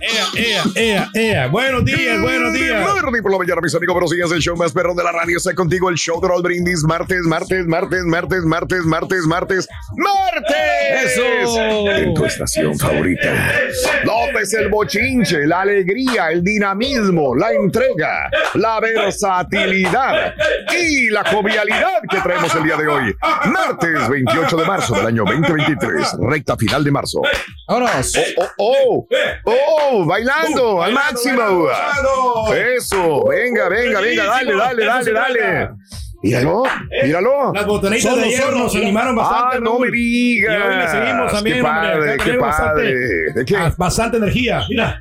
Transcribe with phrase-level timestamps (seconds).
[0.00, 1.46] Ea, ea, ea, ea.
[1.48, 2.88] Buenos días, buenos días.
[3.22, 4.32] Por la mañana, mis amigos, buenos días.
[4.32, 5.90] El show más perrón de la radio está contigo.
[5.90, 6.84] El show de Raúl Brindis.
[6.84, 11.04] Martes, martes, martes, martes, martes, martes, martes, martes.
[11.04, 11.90] Eso.
[11.90, 13.30] En tu estación favorita.
[14.04, 20.34] López el bochinche, la alegría, el dinamismo, la entrega, la versatilidad
[20.78, 23.14] y la jovialidad que traemos el día de hoy.
[23.52, 27.20] Martes 28 de marzo del año 2023, recta final de marzo.
[27.70, 28.12] Vámonos.
[28.56, 29.08] Oh, oh,
[29.44, 31.68] oh, bailando al máximo.
[32.52, 35.68] Eso, venga, venga, venga, dale, dale, dale, dale.
[36.22, 36.64] Míralo,
[37.04, 37.52] míralo.
[37.54, 39.56] Las botanitas de ayer nos animaron bastante.
[39.56, 39.86] Ah, no Raúl.
[39.86, 40.52] me digas.
[40.52, 42.36] Y hoy le seguimos también, Qué padre, qué padre.
[42.38, 42.82] Bastante,
[43.34, 43.56] ¿De qué?
[43.56, 44.62] ah, bastante energía.
[44.68, 45.00] Mira.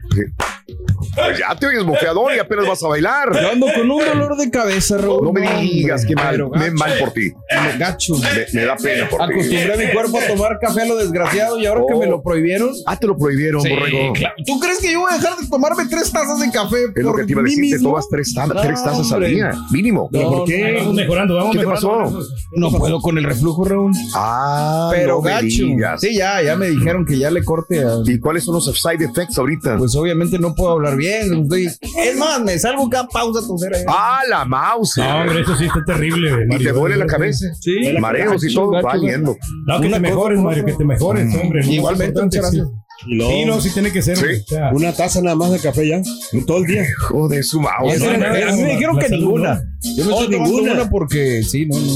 [1.15, 3.29] Pues ya te oyes bofeador y apenas vas a bailar.
[3.33, 5.23] Yo ando con un dolor de cabeza, Raúl.
[5.23, 7.31] No me digas, qué mal, me mal por ti.
[7.77, 8.15] Gacho.
[8.17, 9.33] Me, me da pena por ti.
[9.33, 11.99] Acostumbré a mi cuerpo a tomar café a lo desgraciado y ahora que Oh.
[11.99, 12.69] me lo prohibieron.
[12.85, 14.13] Ah, te lo prohibieron, Sí, borrego.
[14.13, 14.35] claro.
[14.45, 17.13] ¿Tú crees que yo voy a dejar de tomarme tres tazas de café Es lo
[17.13, 17.89] que te iba a decir, te mismo?
[17.89, 20.09] tomas tres, ta- No, tres tazas al día, mínimo.
[20.11, 20.75] No, ¿Por qué?
[20.79, 22.19] Vamos mejorando, vamos ¿Qué te mejorando.
[22.19, 22.27] pasó?
[22.51, 23.91] No puedo con el reflujo, Raúl.
[24.15, 25.43] Ah, Pero no me gacho.
[25.47, 26.01] digas.
[26.01, 27.89] Sí, ya, ya me dijeron que ya le corte a...
[28.05, 29.77] ¿Y cuáles son los side effects ahorita?
[29.77, 31.41] Pues obviamente no puedo hablar bien.
[31.43, 31.65] Estoy...
[31.65, 33.77] Es más, me salgo cada pausa tosera.
[33.87, 34.97] ah, la mouse.
[34.97, 37.45] No, hombre, eso sí está terrible, y te duele la cabeza.
[37.59, 37.75] Sí.
[37.99, 39.35] Mareos y todo, gacho, va yendo.
[39.65, 41.63] No, que Una te mejores, Mario, que te mejores, hombre.
[41.63, 42.57] Muy Igualmente, muchas sí.
[42.57, 42.79] gracias.
[43.05, 44.17] Sí, no, sí tiene que ser.
[44.17, 44.25] Sí.
[44.25, 46.01] o sea, Una taza nada más de café ya,
[46.45, 46.83] todo el día.
[46.83, 47.97] Hijo de su mouse.
[47.99, 49.55] No, no, a mí no, me dijeron que ninguna.
[49.55, 49.61] ¿no?
[49.95, 50.73] Yo no Oh, estoy ninguna.
[50.73, 51.88] una porque sí, no, no.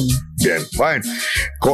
[0.43, 1.03] Bien, bueno.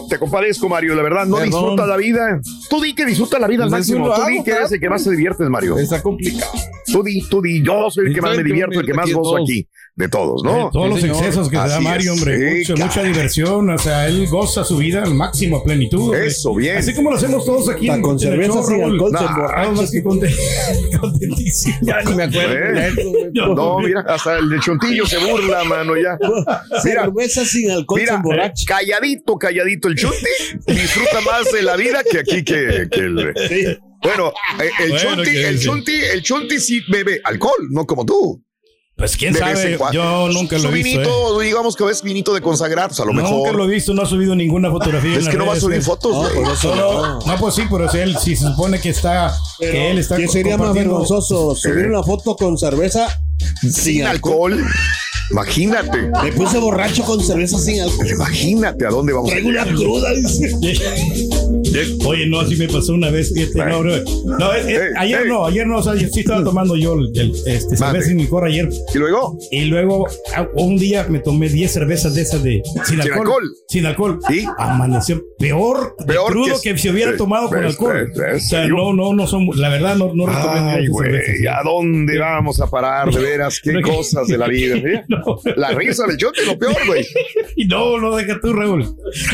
[0.09, 0.95] Te compadezco, Mario.
[0.95, 1.51] La verdad, no Perdón.
[1.51, 2.39] disfrutas la vida.
[2.69, 4.05] Tú di que disfrutas la vida al Pues máximo.
[4.05, 5.77] Tú hago, di que eres el que más te diviertes, Mario.
[5.77, 6.51] Está complicado.
[6.85, 7.63] Tú di, tú di.
[7.63, 9.67] Yo soy el que más me divierto, el que más gozo aquí.
[9.99, 10.69] De todos, Eh, ¿no?
[10.71, 11.17] Todos Sí, los señor.
[11.17, 12.19] excesos que se da Así Mario, es.
[12.21, 12.63] hombre.
[12.63, 13.69] Sí, mucha diversión.
[13.69, 15.99] O sea, él goza su vida al máximo, a plenitud.
[16.03, 16.25] hombre.
[16.27, 16.77] Eso, bien.
[16.77, 17.89] Así como lo hacemos todos aquí.
[17.89, 19.19] En- con en el cerveza show, sin alcohol, Nah,
[19.65, 20.01] se más que
[21.01, 21.75] contentísimo.
[21.81, 22.71] Ya ni me acuerdo Eh.
[22.71, 26.17] de eso, No, mira, hasta el de Chontillo se burla, mano, ya.
[26.85, 28.65] Mira, Cerveza sin alcohol se Mira, emborracha.
[28.67, 29.89] calladito, calladito.
[29.89, 30.17] El Chunti
[30.65, 33.33] disfruta más de la vida que aquí que, que el.
[34.01, 34.31] Bueno,
[34.63, 35.65] eh, el, Bueno, Chunti, el sí.
[35.65, 38.41] Chunti, el Chunti sí bebe alcohol, no como tú.
[38.99, 40.99] Pues quién De sabe, yo nunca lo he visto.
[40.99, 41.45] vinito, ¿eh?
[41.45, 43.55] digamos que es vinito de consagrar, pues a lo Nunca mejor.
[43.55, 45.17] lo he visto, no ha subido ninguna fotografía.
[45.17, 45.81] es que no va a subir ¿eh?
[45.81, 46.33] fotos, No, güey.
[46.35, 47.19] por eso no.
[47.21, 50.27] no, pues sí, pero si él si se supone que está, que él está ¿Qué
[50.27, 51.55] sería más vergonzoso?
[51.55, 53.07] ¿Subir una foto con cerveza
[53.71, 54.61] Sin alcohol.
[55.31, 56.11] Imagínate.
[56.23, 58.07] Me puse borracho con cerveza sin alcohol.
[58.09, 60.49] Imagínate a dónde vamos Traigo una cruda, dice.
[62.05, 63.33] Oye, no, así me pasó una vez.
[63.33, 63.91] fíjate, no, bro.
[64.39, 66.93] No, eh, eh, Ey, ayer no, ayer no, o sea, yo sí estaba tomando yo
[66.95, 68.69] el, el, este, cerveza sin licor ayer.
[68.93, 73.01] Y luego, Y luego ah, un día me tomé 10 cervezas de esas de sin
[73.01, 73.19] alcohol.
[73.19, 73.43] alcohol.
[73.67, 74.19] Sin alcohol.
[74.29, 74.45] ¿Y?
[74.57, 78.11] Amaneció peor, Peor crudo que- que, si hubiera eh, tomado con alcohol.
[78.35, 81.11] o sea, no, no, no son, la verdad no, no recomiendo ay, güey.
[81.47, 83.11] ¿a dónde vamos a parar?
[83.13, 84.75] De veras, qué cosas de la vida.
[84.75, 84.99] ¿sí?
[85.07, 87.05] No, La risa del Chunti es lo peor, güey.
[87.67, 88.85] no, no deja tú, Raúl.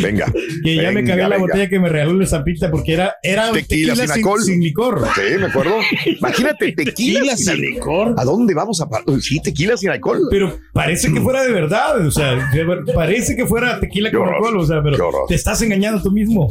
[0.02, 0.32] Venga.
[0.64, 1.48] Que ya me venga, cabía la venga.
[1.48, 4.42] botella que me regaló el estampita porque era, era Tequila sin sin, alcohol.
[4.42, 5.08] sin licor.
[5.16, 5.76] Sí, me acuerdo.
[6.06, 8.16] Imagínate, tequila, Tequila sin sin alcohol.
[8.18, 9.06] ¿A dónde vamos a parar?
[9.22, 10.28] Sí, tequila sin alcohol.
[10.30, 12.50] Pero parece que fuera de verdad, o sea,
[12.94, 16.48] parece que fuera tequila con alcohol, o sea, pero te estás engañando tú mismo.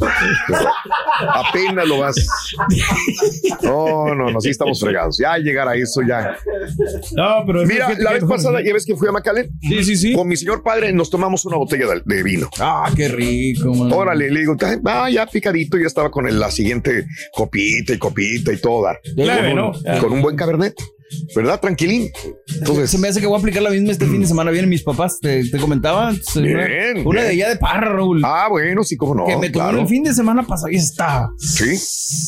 [1.19, 2.15] Apenas lo vas.
[3.61, 5.17] No, no, no, sí estamos fregados.
[5.17, 6.37] Ya llegar a eso, ya.
[7.15, 9.49] No, pero Mira, la vez pasada, ya ves que fui a Macalén.
[9.61, 10.13] Sí, sí, sí.
[10.13, 12.49] Con mi señor padre nos tomamos una botella de, de vino.
[12.59, 13.91] Ah, qué rico, man.
[13.91, 14.55] Órale, le digo,
[14.85, 18.99] ah, ya picadito, ya estaba con el- la siguiente copita y copita y toda.
[19.15, 19.71] Claro, con, ¿no?
[19.95, 20.75] un, con un buen cabernet,
[21.35, 21.59] ¿verdad?
[21.59, 22.09] Tranquilín.
[22.59, 24.51] Entonces, Se me hace que voy a aplicar la misma este fin de semana.
[24.51, 26.09] Vienen mis papás, te, te comentaba.
[26.11, 27.23] Entonces, Bien, Una, una bien.
[27.25, 28.21] de allá de Parra, Raúl.
[28.23, 29.25] ah, bueno, sí, cómo no.
[29.25, 29.81] que me tomó claro.
[29.81, 31.29] el fin de semana pasado y está.
[31.37, 31.77] Sí,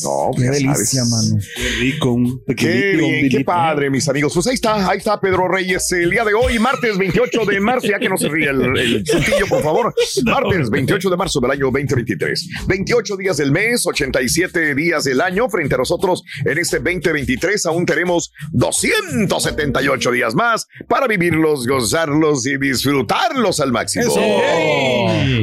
[0.04, 1.10] no, Qué delicia, sabes.
[1.10, 1.42] mano.
[1.56, 3.44] Qué rico, un Qué pequeñito, un bien, qué vinito.
[3.44, 4.32] padre, mis amigos.
[4.34, 7.88] Pues ahí está, ahí está Pedro Reyes el día de hoy, martes 28 de marzo,
[7.88, 9.94] ya que no se ríe el, el cintillo, por favor.
[10.24, 12.48] Martes 28 de marzo del año 2023.
[12.66, 15.48] 28 días del mes, 87 días del año.
[15.48, 18.32] Frente a nosotros en este 2023 aún tenemos
[18.70, 24.14] 278 días más para vivirlos, gozarlos y disfrutarlos al máximo.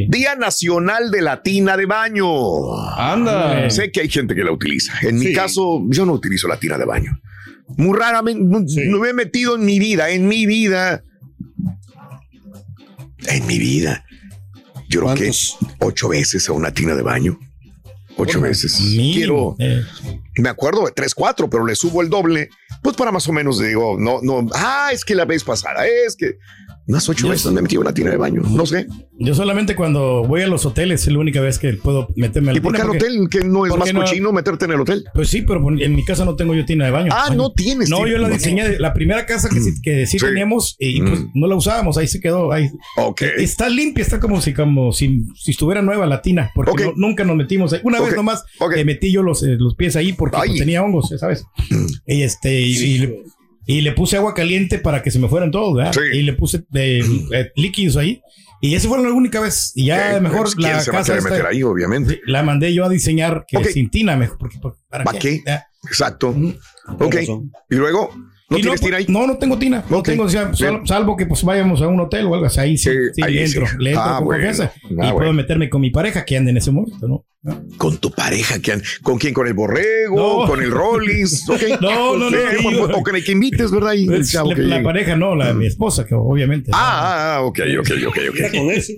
[0.08, 2.74] Día Nacional de la Tina de Baño.
[2.98, 3.70] Anda.
[3.70, 4.94] Sé que hay gente que la utiliza.
[5.02, 5.34] En mi Sí.
[5.34, 7.20] caso, yo no utilizo la tina de baño.
[7.78, 8.82] Muy raramente, no, Sí.
[8.88, 11.04] no me he metido en mi vida, en mi vida.
[13.28, 14.06] En mi vida.
[14.88, 15.58] Yo creo que ¿Cuántos?
[15.80, 17.40] ocho veces a una tina de baño.
[18.18, 18.80] Ocho veces.
[18.94, 19.82] Quiero, Eh,
[20.38, 22.50] me acuerdo de tres, cuatro, pero le subo el doble,
[22.86, 26.16] pues para más o menos digo, no, no, ah, es que la vez pasada, es
[26.16, 26.38] que
[26.88, 28.88] unas ocho Yo veces me metido en una tina de baño, no sé.
[29.20, 32.58] yo solamente cuando voy a los hoteles es la única vez que puedo meterme al
[32.58, 33.28] ¿Y por qué al hotel?
[33.30, 34.02] ¿Que no es ¿por más no?
[34.02, 35.04] cochino meterte en el hotel?
[35.14, 37.12] Pues sí, pero en mi casa no tengo yo tina de baño.
[37.12, 37.38] Ah, Baño.
[37.38, 38.78] no tienes No, tina- yo la diseñé.
[38.80, 40.26] La primera casa que sí, que sí Sí.
[40.26, 41.32] teníamos y pues Mm.
[41.34, 42.52] no la usábamos, ahí se quedó.
[42.52, 42.70] Ahí.
[42.98, 43.22] Ok.
[43.38, 47.24] Está limpia, está como si, como si, si estuviera nueva la tina, porque no- nunca
[47.24, 47.80] nos metimos ahí.
[47.84, 48.44] Una vez nomás
[48.76, 51.46] eh, metí yo los, eh, los pies ahí porque pues, tenía hongos, ¿sabes?
[52.08, 53.10] Y este, y,
[53.66, 55.94] y le puse agua caliente para que se me fueran todos, ¿verdad?
[55.94, 56.18] Sí.
[56.18, 57.02] Y le puse eh,
[57.34, 58.22] eh, líquidos ahí.
[58.62, 59.74] Y esa fue la única vez.
[59.76, 62.22] Y ya mejor pues, ¿quién la se va a casa querer esta- meter ahí, obviamente.
[62.26, 63.66] la mandé yo a diseñar que Ok.
[63.68, 64.38] sin tina, mejor.
[64.38, 65.42] Porque, porque- ¿Para, ¿Para qué?
[65.88, 66.36] Exacto.
[67.00, 67.14] Ok.
[67.16, 67.52] Razón.
[67.70, 68.10] Y luego,
[68.50, 69.06] ¿no Y tienes tina ahí?
[69.08, 69.84] No, no tengo tina.
[69.90, 70.06] No Ok.
[70.06, 70.52] tengo, o sea,
[70.86, 72.60] salvo que pues vayamos a un hotel o algo así.
[72.60, 73.58] Ahí sí, Sí, sí, ahí le sí.
[73.58, 74.44] entro, le entro Ah, con bueno.
[74.46, 74.74] confianza.
[74.84, 75.16] Ah, y bueno.
[75.16, 77.26] puedo meterme con mi pareja que ande en ese momento, ¿no?
[77.78, 78.56] Con tu pareja,
[79.04, 79.34] ¿con quién?
[79.34, 80.42] ¿Con el borrego?
[80.44, 80.48] No.
[80.48, 81.48] ¿Con el Rollis?
[81.50, 81.62] Ok.
[81.80, 82.84] No, no, no, Sí, no.
[82.86, 83.94] o- con el que invites, ¿verdad?
[83.94, 84.84] Y el Pues, chavo la, que la llegue.
[84.84, 86.72] pareja, no, la mi esposa, que obviamente.
[86.74, 88.52] Ah, ah, ah, ok, ok, ok, ok.
[88.58, 88.94] con eso.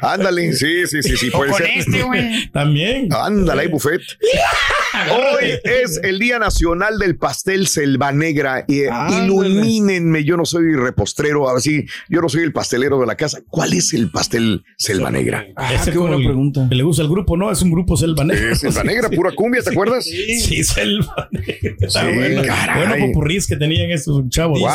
[0.00, 1.68] Ándale, sí, sí, sí, sí, puede ser.
[2.52, 3.08] También.
[3.12, 4.00] Ándale, hay buffet.
[5.10, 8.64] Hoy es el Día Nacional del Pastel Selva Negra.
[8.68, 8.90] Y, eh,
[9.24, 13.40] ilumínenme, yo no soy repostrero, así, yo no soy el pastelero de la casa.
[13.48, 15.46] ¿Cuál es el pastel Selva Negra?
[15.74, 16.66] Ese qué buena como el- pregunta.
[16.68, 17.50] que le gusta el grupo, ¿no?
[17.50, 18.52] Es un grupo selva negra.
[18.52, 20.04] Es Selva Negra, pura cumbia, ¿te acuerdas?
[20.04, 21.90] Sí, selva negra.
[21.90, 22.42] Sí, bueno.
[22.46, 22.86] caray.
[22.88, 24.60] Bueno, popurrís que tenían estos chavos.
[24.60, 24.68] Wow.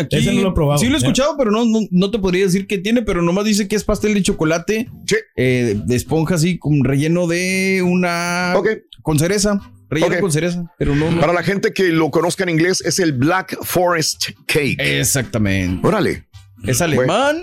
[0.00, 0.78] Aquí- Ese no lo he probado.
[0.78, 0.98] Sí lo he ¿eh?
[0.98, 3.84] escuchado, pero no, no, no te podría decir qué tiene, pero nomás dice que es
[3.84, 5.16] pastel de chocolate Sí.
[5.36, 8.54] eh, de esponja así, con relleno de una...
[8.56, 8.68] Ok.
[9.02, 9.60] Con cereza.
[9.90, 10.20] Relleno Ok.
[10.20, 10.64] con cereza.
[10.78, 11.10] Pero no...
[11.10, 14.76] no- Para la gente que lo conozca en inglés, es el Black Forest Cake.
[14.78, 15.86] Exactamente.
[15.86, 16.26] Órale.
[16.66, 17.36] Es alemán.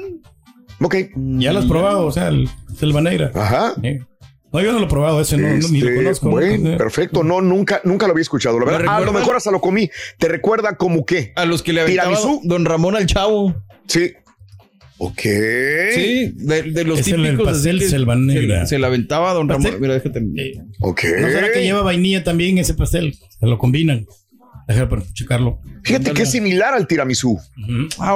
[0.81, 0.95] Ok.
[1.15, 3.31] Ya lo has probado, o sea, el selva negra.
[3.35, 3.75] Ajá.
[4.53, 6.77] No, yo no lo he probado ese, no, no, ni lo Este, conozco.
[6.77, 7.23] perfecto.
[7.23, 8.59] No, nunca, nunca lo había escuchado.
[8.59, 9.89] La ¿Me verdad, a lo mejor hasta lo comí.
[10.17, 11.31] ¿Te recuerda como qué?
[11.35, 12.41] A los que le aventaba ¿Tiramisú?
[12.43, 13.55] don Ramón al chavo.
[13.87, 14.11] Sí.
[14.97, 15.19] Ok.
[15.95, 17.45] Sí, de, de los Es el- el típicos.
[17.53, 18.61] pastel que selva negra.
[18.65, 19.65] Se, se la aventaba don ¿Pastel?
[19.65, 19.81] Ramón.
[19.81, 20.19] Mira, déjate.
[20.37, 21.01] Eh, Ok.
[21.21, 23.15] ¿No será que lleva vainilla también ese pastel?
[23.39, 24.05] Se lo combinan.
[24.67, 25.59] Déjame checarlo.
[25.83, 27.31] Fíjate que es similar al tiramisú.
[27.31, 27.87] Ujú.
[27.99, 28.13] Ah,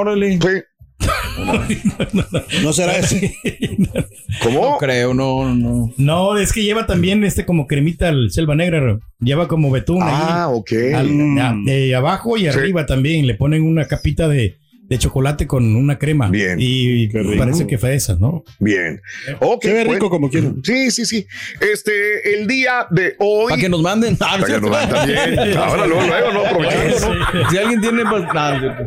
[2.62, 3.34] No será ese.
[4.42, 4.70] ¿Cómo?
[4.72, 5.92] No creo, no, no.
[5.96, 8.98] No, es que lleva también este como cremita al selva negra.
[9.20, 10.52] Lleva como betún Ah, ahí.
[10.54, 10.72] ok.
[10.94, 11.38] Al- Mm.
[11.38, 12.46] a- abajo y Sí.
[12.48, 13.26] arriba también.
[13.26, 14.56] Le ponen una capita de,
[14.88, 16.28] de chocolate con una crema.
[16.28, 16.56] Bien.
[16.60, 18.44] Y parece que fresa, ¿no?
[18.60, 19.00] Bien.
[19.40, 19.64] Ok.
[19.64, 20.10] Se ve rico bueno.
[20.10, 20.60] como quieran.
[20.64, 21.26] Sí, sí, sí.
[21.60, 23.50] Este, el día de hoy.
[23.50, 24.16] Para que nos manden.
[24.20, 25.38] Ah, Para que nos van también.
[25.58, 26.46] Ahora luego, luego, ¿no?
[26.46, 27.50] Aprovechando, ¿no?
[27.50, 28.02] Si alguien tiene.
[28.08, 28.86] pues, nada.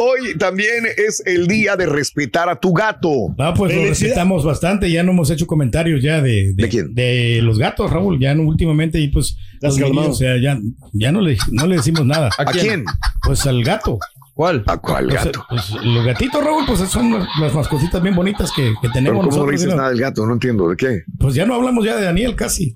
[0.00, 3.34] Hoy también es el día de respetar a tu gato.
[3.38, 4.90] Ah, pues lo respetamos bastante.
[4.90, 6.94] Ya no hemos hecho comentarios ya de, ¿De quién?
[6.94, 8.18] de los gatos, Raúl.
[8.20, 10.10] Ya no, últimamente y pues Las los niños, calmado.
[10.12, 10.58] o sea, ya,
[10.92, 12.30] ya no, le, no le decimos nada.
[12.38, 12.84] ¿A quién?
[13.22, 13.98] Pues al gato.
[14.32, 14.64] ¿Cuál?
[14.68, 15.44] ¿A cuál Pues, gato?
[15.50, 19.44] pues, los gatitos, Raúl, pues son las, mascotitas bien bonitas que, que Pero tenemos ¿cómo
[19.44, 19.76] no dices ¿no?
[19.76, 20.24] nada del gato?
[20.24, 20.66] No entiendo.
[20.70, 21.02] ¿De qué?
[21.18, 22.74] Pues ya no hablamos ya de Daniel casi.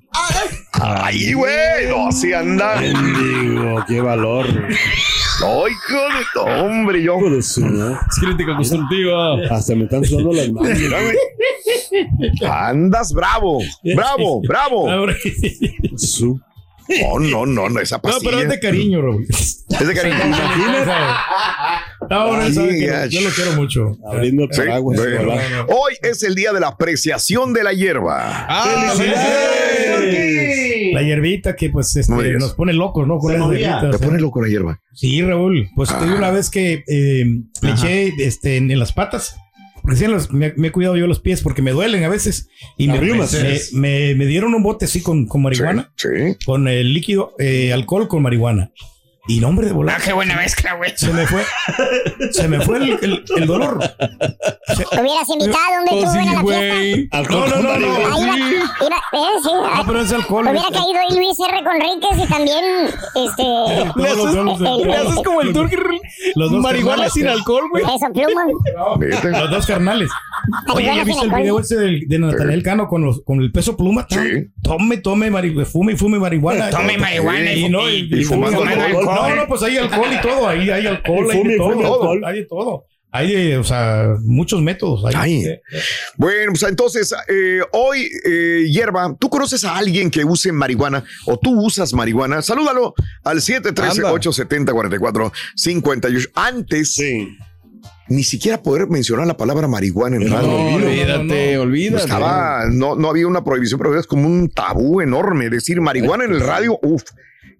[0.72, 1.88] Ay, güey.
[1.88, 2.80] No, así anda.
[2.80, 4.46] Digo, qué valor.
[5.42, 7.16] Ay, hijo de tu hombre, yo.
[7.38, 7.60] Es
[8.20, 9.36] crítica constructiva.
[9.50, 10.78] Hasta me están sudando las manos.
[12.48, 13.58] Andas bravo,
[13.94, 14.88] bravo, bravo.
[15.96, 16.40] Su-
[16.86, 18.30] No, no, no, no, esa No, pastilla.
[18.30, 19.26] pero es de cariño, Raúl.
[19.28, 20.18] Es de cariño.
[22.10, 23.96] No, no, yo lo quiero mucho.
[24.06, 25.00] Abriendo el Sí, paraguas.
[25.00, 25.32] bueno.
[25.68, 28.46] Hoy es el día de la apreciación de la hierba.
[28.48, 28.94] La
[31.04, 33.18] hierbita que pues este, No nos pone locos, ¿no?
[33.18, 33.80] Con Te o sea.
[33.98, 34.80] pone loco la hierba.
[34.92, 35.68] Sí, Raúl.
[35.76, 37.24] Pues te digo una vez que eh,
[37.62, 39.36] le eché este, en, en las patas.
[39.82, 42.08] Porque sí, en los- me, me he cuidado yo los pies porque me duelen a
[42.08, 42.48] veces.
[42.78, 43.18] Y me, me,
[43.74, 46.36] me- me dieron un bote así con, con marihuana, Sí, sí.
[46.46, 48.72] con el líquido, eh, alcohol con marihuana.
[49.26, 50.02] Y no, hombre, de volar.
[50.02, 50.92] qué buena mezcla, güey.
[50.96, 51.42] Se me fue.
[52.30, 53.78] Se me fue el, el- el dolor.
[53.98, 57.22] Te hubieras invitado, hombre, tú, a la fiesta.
[57.30, 57.86] No, no, no, no.
[58.14, 60.46] Ahí iba, iba, eh, sí, No, ah, pero es alcohol.
[60.48, 61.64] Hubiera caído ahí Luis R.
[61.64, 62.64] Conríquez y también,
[63.14, 63.42] este...
[63.96, 65.76] Le haces- el- el- le haces como el turqui.
[66.34, 67.12] Los dos Marihuana carnales.
[67.14, 67.82] sin alcohol, güey.
[67.84, 69.38] Eso, pluma.
[69.40, 70.10] Los dos carnales.
[70.74, 73.74] Oye, ¿ya viste el video ese del- de Natanael Cano con, los, con el peso
[73.76, 74.06] pluma?
[74.10, 74.48] Sí.
[74.62, 76.68] Tome, tome, marihuana, fume, fume marihuana.
[76.70, 79.13] Tome marihuana y- y, no, y, fumando alcohol.
[79.14, 80.48] No, no, pues hay alcohol y todo.
[80.48, 81.70] Ahí hay alcohol, Y hay fume, de todo.
[81.72, 82.24] fume alcohol.
[82.24, 82.84] Hay de todo.
[83.16, 85.04] Hay de, o sea, muchos métodos.
[85.04, 85.60] Hay, Ay.
[86.16, 91.38] Bueno, pues entonces, eh, hoy, eh, hierba, ¿tú conoces a alguien que use marihuana o
[91.38, 92.42] tú usas marihuana?
[92.42, 92.92] Salúdalo
[93.22, 96.30] al 713-870-4458.
[96.34, 97.28] Antes, Sí.
[98.08, 100.48] ni siquiera poder mencionar la palabra marihuana en radio.
[100.48, 101.62] No, no, olvídate, no.
[101.62, 102.04] olvídate.
[102.04, 105.48] Estaba, no, no había una prohibición, pero es como un tabú enorme.
[105.50, 107.02] Decir marihuana en el radio, uff,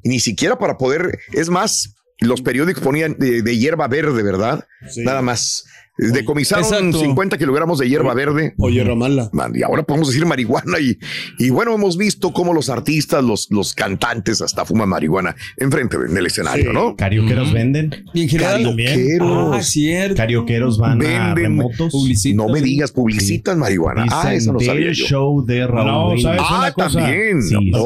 [0.04, 4.66] ni siquiera para poder, es más, los periódicos ponían de, de hierba verde, ¿verdad?
[4.88, 5.02] Sí.
[5.02, 5.64] Nada más.
[5.96, 6.98] Decomisaron Exacto.
[7.00, 8.54] 50 kilogramos de hierba verde.
[8.58, 9.30] O hierba mala.
[9.54, 10.98] Y ahora podemos decir marihuana y,
[11.38, 16.16] y bueno, hemos visto cómo los artistas, los, los cantantes hasta fuman marihuana enfrente en
[16.16, 16.70] el escenario, Sí.
[16.72, 16.96] ¿no?
[16.96, 17.90] Carioqueros venden.
[18.12, 18.62] Y en general.
[18.76, 19.56] Carioqueros.
[19.56, 20.16] Ah, cierto.
[20.16, 21.92] Carioqueros van a Venden remotos.
[21.92, 22.36] publicitan.
[22.38, 24.06] no me digas, publicitan marihuana.
[24.10, 25.04] Ah, eso no sabía yo.
[25.06, 26.20] show de Raúl No.
[26.20, 26.40] ¿sabes?
[26.44, 26.98] Ah, una cosa.
[27.00, 27.42] también.
[27.42, 27.78] Sí, sí, no,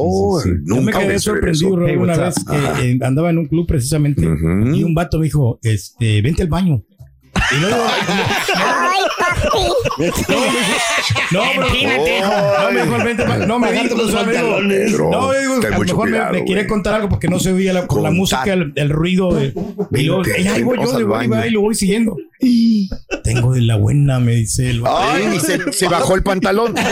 [0.43, 0.55] sí, sí.
[0.65, 1.77] Yo me nunca quedé sorprendido.
[1.77, 4.75] Raúl, Hey, una vez que eh, andaba en un club precisamente Ujú.
[4.75, 6.83] y un vato me dijo, este, vente al baño.
[7.51, 9.59] Y luego, Ay, papi.
[11.33, 12.33] no, pero, hijo.
[12.61, 13.25] no, me dijo, vente.
[13.47, 16.67] No, me dijo, dijo, Pedro, no, digo, ten a lo mejor me- cuidado, me, quiere
[16.67, 19.33] contar algo porque no se oía la, con la música, el, el ruido.
[19.35, 19.55] De,
[19.93, 21.47] y luego, Vente, "Ey, ahí voy yo, de voy, baño".
[21.47, 22.17] y lo voy siguiendo.
[23.25, 24.83] Tengo de la buena, me dice el.
[24.87, 26.75] Ay, y se, se bajó el pantalón.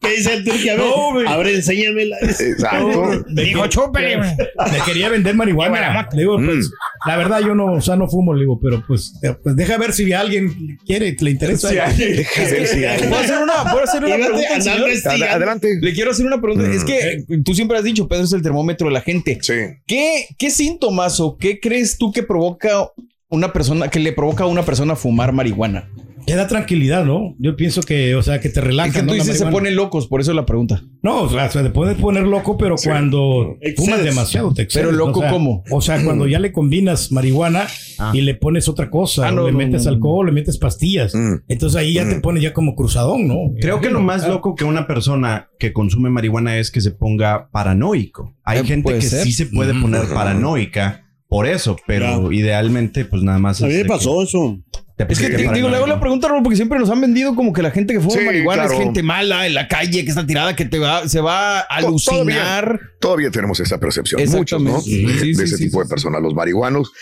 [0.00, 0.68] ¿Qué dice el turqui?
[0.68, 1.26] A ver, No, güey.
[1.26, 2.16] a ver, enséñamela.
[2.20, 3.24] Exacto.
[3.28, 4.18] Me Dijo, chúpele.
[4.18, 6.06] Me quería vender marihuana.
[6.12, 6.70] Le digo, pues,
[7.06, 9.78] la verdad, yo no, o sea, no fumo, le digo, pero pues, eh, pues deja
[9.78, 11.68] ver si alguien quiere, le interesa.
[11.70, 12.98] Deja ver si hay.
[13.00, 14.90] ¿Puedo hacer una, ¿puedo hacer una pregunta, señor?
[15.30, 15.78] Adelante.
[15.80, 16.70] Le quiero hacer una pregunta.
[16.70, 19.38] Es que tú siempre has dicho, Pedro es el termómetro de la gente.
[19.40, 19.54] Sí.
[19.86, 22.90] ¿Qué, ¿Qué síntomas o qué crees tú que provoca
[23.28, 25.88] una persona, que le provoca a una persona fumar marihuana?
[26.26, 27.34] Te da tranquilidad, ¿no?
[27.38, 28.88] Yo pienso que, o sea, que te relaja.
[28.88, 30.82] Es que tú dices se ponen locos, por eso la pregunta.
[31.02, 33.76] No, o sea, se te puede poner loco, pero cuando Excedes.
[33.76, 34.86] fumas demasiado te excedes.
[34.88, 35.62] Pero loco, o sea, ¿cómo?
[35.70, 37.66] O sea, cuando ya le combinas marihuana
[38.12, 39.94] y le pones otra cosa, Ah, no, le no, metes no, no.
[39.96, 41.14] alcohol, le metes pastillas.
[41.14, 41.34] Mm.
[41.48, 43.36] Entonces ahí ya te pones ya como cruzadón, ¿no?
[43.60, 47.48] Creo que lo más loco que una persona que consume marihuana es que se ponga
[47.52, 48.34] paranoico.
[48.42, 49.22] Hay Eh, gente que ser.
[49.24, 53.60] sí se puede poner paranoica por eso, pero idealmente, pues nada más.
[53.62, 54.60] A mí me pasó eso.
[54.96, 57.34] Te Es que te- digo, le hago la pregunta, Raúl, porque siempre nos han vendido
[57.34, 58.78] como que la gente que fuma Sí, marihuana claro.
[58.78, 61.60] es gente mala en la calle, que está tirada, que te va, se va a
[61.60, 62.80] alucinar.
[63.00, 64.22] Todavía tenemos esa percepción.
[64.30, 64.80] Muchos, ¿no?
[64.80, 66.22] Sí, de sí, ese sí, tipo sí, de personas.
[66.22, 66.92] Los marihuanos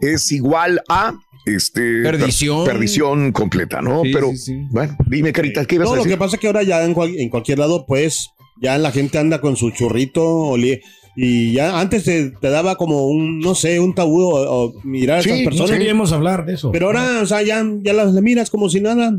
[0.00, 1.14] es igual a
[1.46, 2.64] este per- Perdición.
[2.66, 4.02] perdición completa, ¿no?
[4.02, 4.66] Sí, Pero sí, sí.
[4.70, 6.16] bueno, dime, carita, ¿qué ibas No, a lo decir?
[6.16, 8.28] que pasa es que ahora ya en, cual- en cualquier lado, pues,
[8.60, 10.80] ya la gente anda con su churrito oli-
[11.20, 15.16] y ya antes te, te daba como un, no sé, un tabú o, o mirar
[15.16, 15.70] a esas No personas.
[15.72, 16.70] queríamos hablar de eso.
[16.70, 19.12] Pero ahora, o sea, ya, ya las miras como si nada.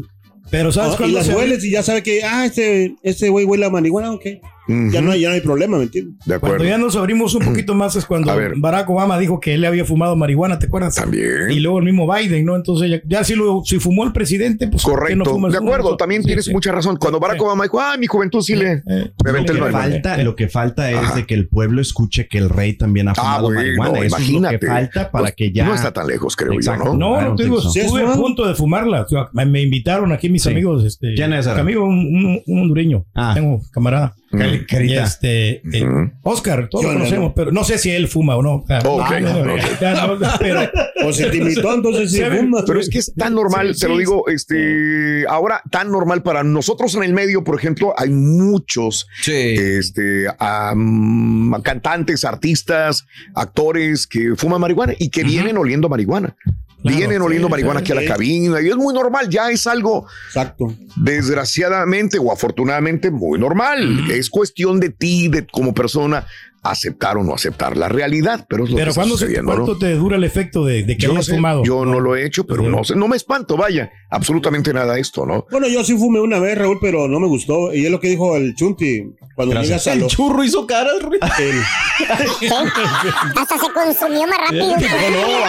[0.50, 3.46] Pero ¿sabes Ah, y cuándo las hueles y ya sabe que, ah, este, este güey
[3.46, 4.26] huele a marihuana, ok.
[4.92, 6.16] Ya no hay, ya no hay problema, ¿me entiendes?
[6.26, 6.56] de acuerdo.
[6.58, 8.32] Cuando ya nos abrimos un poquito más es cuando.
[8.58, 10.96] Barack Obama dijo que él le había fumado marihuana, ¿te acuerdas?
[10.96, 11.50] También.
[11.52, 12.56] Y luego el mismo Biden, ¿no?
[12.56, 15.32] Entonces ya, ya si, lo, si fumó el presidente, pues ¿por qué no Correcto.
[15.32, 15.68] fumas de uno?
[15.70, 16.52] acuerdo, también Sí, tienes sí.
[16.52, 16.98] mucha razón.
[16.98, 17.44] Cuando Barack Sí.
[17.46, 18.84] Obama dijo, ah, mi juventud sí le.
[18.86, 19.72] Eh, Me el Lo que baño.
[19.72, 23.12] falta, lo que falta es de que el pueblo escuche que el rey también ha
[23.12, 24.00] Ah, fumado bueno, marihuana.
[24.00, 24.56] Eso imagínate.
[24.56, 25.66] es lo que falta para Pues, que ya.
[25.66, 26.86] No está tan lejos, creo Exacto.
[26.86, 26.98] yo, ¿no?
[27.10, 28.12] No, Claro, no te digo, sí, estuve ¿no?
[28.14, 29.06] a punto de fumarla.
[29.34, 30.84] Me, me invitaron aquí mis amigos.
[30.86, 31.48] Este, ¿Quién es?
[31.48, 33.06] Amigo, un, un, un hondureño.
[33.16, 33.32] Ah.
[33.34, 34.14] Tengo camarada.
[34.32, 35.04] Cari- Carita.
[35.04, 37.34] Este, eh, Oscar, todos Yo lo no, conocemos, no.
[37.36, 38.56] pero no sé si él fuma o no.
[38.58, 38.80] O sea,
[40.40, 40.60] pero
[41.06, 42.64] O se te invitó, entonces sí fuma.
[42.66, 46.44] Pero es que es tan normal, Sí, te lo digo, este, ahora tan normal para
[46.44, 49.32] nosotros en el medio, por ejemplo, hay muchos Sí.
[49.34, 50.26] este,
[51.64, 56.36] cantantes, artistas, actores que fuman marihuana y que vienen oliendo marihuana.
[56.82, 58.08] Claro, vienen sí, oliendo marihuana sí, aquí a la sí.
[58.08, 60.74] cabina y es muy normal, ya es algo Exacto.
[60.96, 64.10] desgraciadamente o afortunadamente muy normal.
[64.12, 66.26] Es cuestión de ti, de como persona,
[66.64, 69.52] aceptar o no aceptar la realidad, pero es lo que pero está ¿cuándo se- sucediendo,
[69.56, 69.66] ¿no?
[69.66, 71.64] ¿cuánto te dura el efecto de, de que Yo no hayas sé, fumado?
[71.64, 75.26] yo no lo he hecho, pero no sé, no me espanto, vaya, absolutamente nada esto,
[75.26, 75.46] ¿no?
[75.52, 77.74] Bueno, yo sí fumé una vez, Raúl, pero no me gustó.
[77.74, 79.04] Y es lo que dijo el Chunti.
[79.36, 80.12] Cuando llegas a El los...
[80.12, 81.18] churro hizo caras, Rui.
[81.40, 81.62] el-
[83.36, 84.66] Hasta se consumió más rápido.
[84.68, 84.88] no, Yo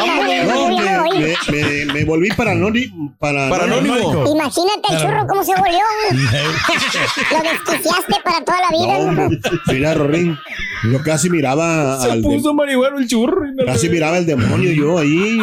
[0.07, 2.95] ya me me, me- me- me volví paranónico.
[3.19, 4.25] Para, Paranónico.
[4.33, 5.79] Imagínate el churro cómo se volvió.
[7.31, 9.12] Lo desquiciaste para toda la vida.
[9.12, 9.31] No,
[9.73, 10.38] mira, Rorín.
[11.00, 12.21] Yo casi miraba Se al...
[12.23, 13.47] puso marihuana el churro.
[13.49, 15.38] y no Casi miraba el demonio yo ahí.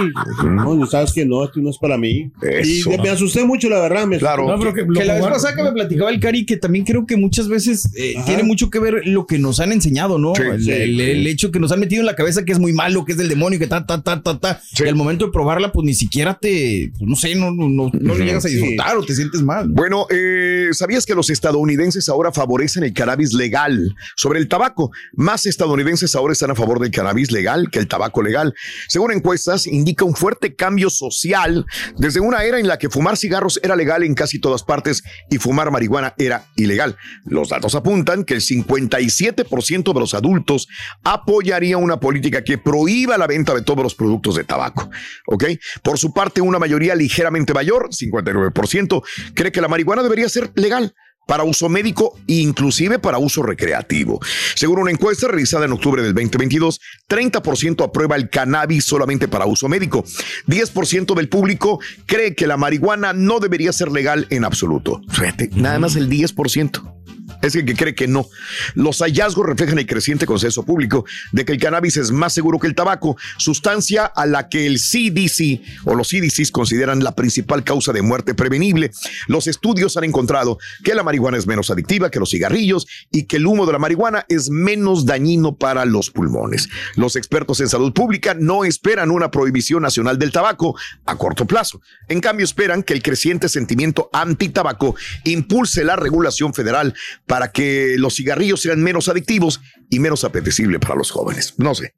[0.46, 2.32] No, sabes que no, esto no es para mí.
[2.42, 2.92] Eso.
[2.92, 4.06] Y me asusté mucho, la verdad.
[4.08, 4.48] Me Claro.
[4.48, 7.06] No, pero que, Que la vez pasada que me platicaba el Cari, que también creo
[7.06, 10.34] que muchas veces eh, tiene mucho que ver lo que nos han enseñado, ¿no?
[10.36, 10.72] Sí, el, sí.
[10.72, 13.12] el- el hecho que nos han metido en la cabeza que es muy malo, que
[13.14, 14.62] es del demonio, que ta, ta, ta, ta, ta.
[14.64, 14.84] Sí.
[14.86, 17.92] Y al momento de probarla, pues ni siquiera te, pues, no sé, no, no, no,
[17.94, 18.56] no le llegas a Sí.
[18.56, 19.68] disfrutar o te sientes mal.
[19.70, 24.92] Bueno, eh, ¿sabías que los estadounidenses ahora favorecen el cannabis legal sobre el tabaco?
[25.14, 28.54] Más estadounidenses ahora están a favor del cannabis legal que el tabaco legal.
[28.88, 31.66] Según encuestas, indica un fuerte cambio social
[31.98, 35.38] desde una era en la que fumar cigarros era legal en casi todas partes y
[35.38, 36.98] fumar marihuana era ilegal.
[37.26, 40.68] Los datos apuntan que el 57% de los adultos
[41.04, 44.90] apoyaría una política que prohíba la venta de todos los productos de tabaco.
[45.28, 45.46] ¿Ok?
[45.84, 50.94] Por su parte, una mayoría ligeramente mayor, 59%, cree que la marihuana debería ser legal
[51.28, 54.20] para uso médico e inclusive para uso recreativo.
[54.56, 59.70] Según una encuesta realizada en octubre del 2022, 30% aprueba el cannabis solamente para uso
[59.70, 60.04] médico.
[60.48, 65.02] 10% del público cree que la marihuana no debería ser legal en absoluto.
[65.10, 66.98] Fíjate, nada más el 10%
[67.42, 68.28] es el que cree que no.
[68.74, 72.68] Los hallazgos reflejan el creciente consenso público de que el cannabis es más seguro que
[72.68, 77.94] el tabaco, sustancia a la que el CDC o los CDCs consideran la principal causa
[77.94, 78.92] de muerte prevenible.
[79.28, 83.38] Los estudios han encontrado que la marihuana es menos adictiva que los cigarrillos y que
[83.38, 86.70] el humo de la marihuana es menos dañino para los pulmones.
[86.96, 91.82] Los expertos en salud pública no esperan una prohibición nacional del tabaco a corto plazo.
[92.08, 96.94] En cambio, esperan que el creciente sentimiento anti-tabaco impulse la regulación federal
[97.26, 101.56] para que los cigarrillos sean menos adictivos y menos apetecibles para los jóvenes.
[101.58, 101.96] No sé.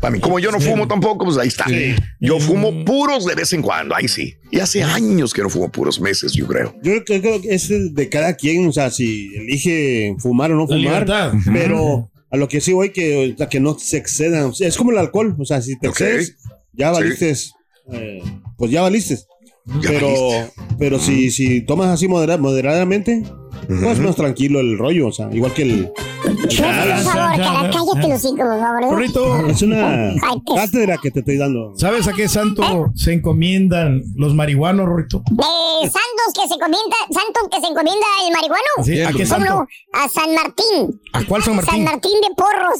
[0.00, 1.64] Para mí, como yo no fumo tampoco, pues ahí está.
[2.20, 4.34] Yo fumo puros de vez en cuando, ahí sí.
[4.50, 6.74] Y hace años que no fumo puros meses, yo creo.
[6.82, 10.62] Yo creo creo que es de cada quien, o sea, si elige fumar o no
[10.62, 10.80] La fumar.
[10.82, 11.32] libertad.
[11.52, 14.44] Pero a lo que sí voy, que, que no se excedan.
[14.46, 16.00] O sea, es como el alcohol, o sea, si te Ok.
[16.00, 16.36] excedes,
[16.72, 17.34] ya valiste.
[17.92, 18.22] eh,
[18.58, 19.18] pues ya valiste.
[19.80, 20.52] Ya pero valiste.
[20.78, 22.36] pero si, si tomas así modera-
[23.54, 25.92] moderadamente, pues más tranquilo el rollo, o sea, igual que el...
[26.24, 28.82] Por favor, cara, cállate los hijos, por favor.
[28.82, 28.86] ¿eh?
[28.88, 30.12] Corrito, Es una
[30.46, 31.72] qué- cátedra que te estoy dando.
[31.76, 35.22] ¿sabes a qué santo se encomiendan los marihuanos, Rorito?
[35.30, 35.42] De
[35.82, 38.84] santos que se encomienda, santos que se encomienda el marihuano.
[38.84, 39.66] Sí, ¿A qué ¿Cómo santo?
[39.92, 41.00] A San Martín.
[41.12, 41.84] ¿A cuál San San Martín?
[41.84, 42.78] Martín de Porros.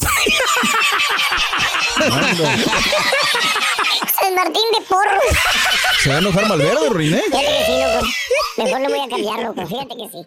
[4.20, 5.22] San Martín de Porros.
[6.02, 7.22] Se va a enojar Malverde, Ruin, ¿eh?
[7.26, 8.06] Fíjate que sí, loco.
[8.56, 9.66] Mejor lo voy a cambiar, loco.
[9.66, 10.26] Fíjate que sí.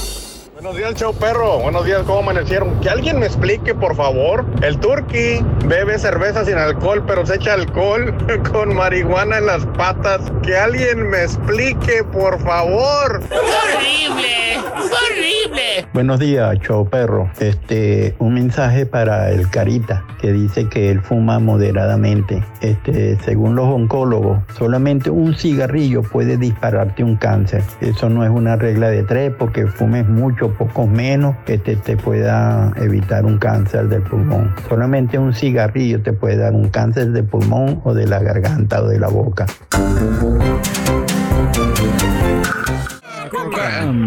[0.61, 1.57] Buenos días, show perro.
[1.57, 2.79] Buenos días, ¿cómo amanecieron?
[2.81, 4.45] Que alguien me explique, por favor.
[4.61, 8.15] El turqui bebe cerveza sin alcohol, pero se echa alcohol
[8.51, 10.21] con marihuana en las patas.
[10.43, 13.21] Que alguien me explique, por favor.
[13.31, 14.59] ¡Horrible!
[14.75, 15.87] ¡Horrible!
[15.93, 17.31] Buenos días, show perro.
[17.39, 22.43] Este, un mensaje para el Carita que dice que él fuma moderadamente.
[22.61, 27.63] Este, según los oncólogos, solamente un cigarrillo puede dispararte un cáncer.
[27.81, 31.97] Eso no es una regla de tres porque fumes mucho, pocos menos, que te, te
[31.97, 34.53] pueda evitar un cáncer del pulmón.
[34.69, 38.87] Solamente un cigarrillo te puede dar un cáncer de pulmón o de la garganta o
[38.87, 39.45] de la boca.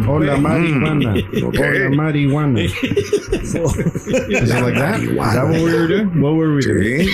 [0.07, 1.15] Hola, marihuana.
[1.43, 2.61] Hola, marihuana.
[2.61, 5.01] Is it like that?
[5.01, 6.21] Is that what we were doing?
[6.21, 7.09] What were we doing?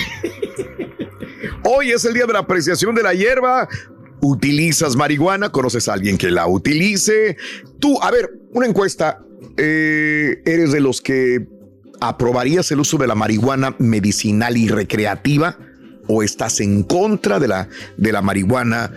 [1.63, 3.67] Hoy es el día de la apreciación de la hierba.
[4.21, 5.49] ¿Utilizas marihuana?
[5.49, 7.37] ¿Conoces a alguien que la utilice?
[7.79, 9.19] Tú, a ver, una encuesta.
[9.57, 11.47] eh, ¿Eres de los que
[11.99, 15.57] aprobarías el uso de la marihuana medicinal y recreativa?
[16.07, 18.91] ¿O estás en contra de la, de la marihuana?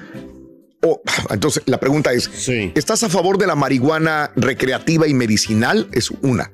[0.83, 2.29] O, entonces, la pregunta es,
[2.75, 5.89] ¿estás a favor de la marihuana recreativa y medicinal?
[5.93, 6.53] Es una.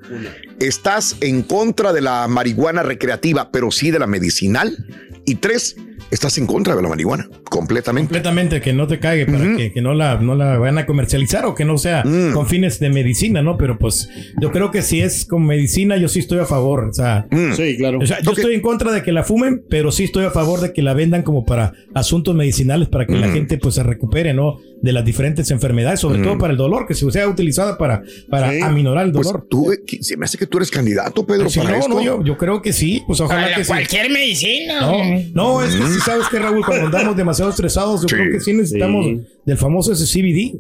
[0.61, 4.77] ¿Estás en contra de la marihuana recreativa, pero sí de la medicinal?
[5.25, 5.75] Y tres,
[6.13, 7.29] ¿estás en contra de la marihuana?
[7.51, 8.07] Completamente.
[8.09, 11.45] Completamente, que no te caiga para que, que no, la, no la vayan a comercializar
[11.47, 12.33] o que no sea Mm.
[12.33, 13.59] con fines de medicina, ¿no?
[13.59, 14.09] Pero pues
[14.41, 16.85] yo creo que si es con medicina, yo sí estoy a favor.
[16.85, 17.99] O sea, Sí, claro.
[18.01, 20.61] o sea, yo estoy en contra de que la fumen, pero sí estoy a favor
[20.61, 23.33] de que la vendan como para asuntos medicinales, para que la Mm.
[23.33, 24.59] gente pues se recupere, ¿no?
[24.81, 26.23] De las diferentes enfermedades, sobre Mm.
[26.23, 29.47] todo para el dolor, que se sea utilizada para, para aminorar el Pues dolor.
[29.51, 31.89] tú, eh, se me hace que tú eres candidato, Pedro, Sí, para no, esto.
[31.95, 33.03] no, yo, yo creo que sí.
[33.09, 33.69] Pues ojalá Para que sí.
[33.69, 34.81] cualquier medicina.
[34.81, 35.03] No,
[35.35, 38.41] no, es que sí sabes que Raúl, cuando andamos demasiado estresados, yo Sí, creo que
[38.41, 39.21] sí necesitamos sí.
[39.47, 40.59] del famoso ese CBD.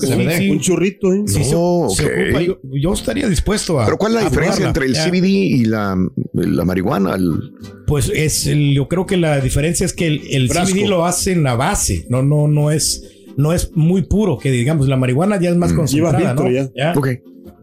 [0.00, 0.50] Que sí, sí.
[0.50, 1.22] Un churrito, ¿eh?
[1.26, 2.40] Se- se, ocupa.
[2.42, 3.84] Yo, yo estaría dispuesto a.
[3.84, 5.04] Pero ¿cuál es la diferencia entre el Ya.
[5.10, 5.96] CBD y la,
[6.32, 7.14] la marihuana?
[7.16, 7.52] El-
[7.86, 10.48] Pues es, el- yo creo que la diferencia es que el, el.
[10.48, 13.02] CBD lo hace en la base, no, no, no es,
[13.36, 15.76] no es muy puro, que digamos, la marihuana ya es más Mm.
[15.76, 16.50] concentrada, Lleva ¿no?
[16.74, 16.92] Ya.
[16.96, 17.08] Ok.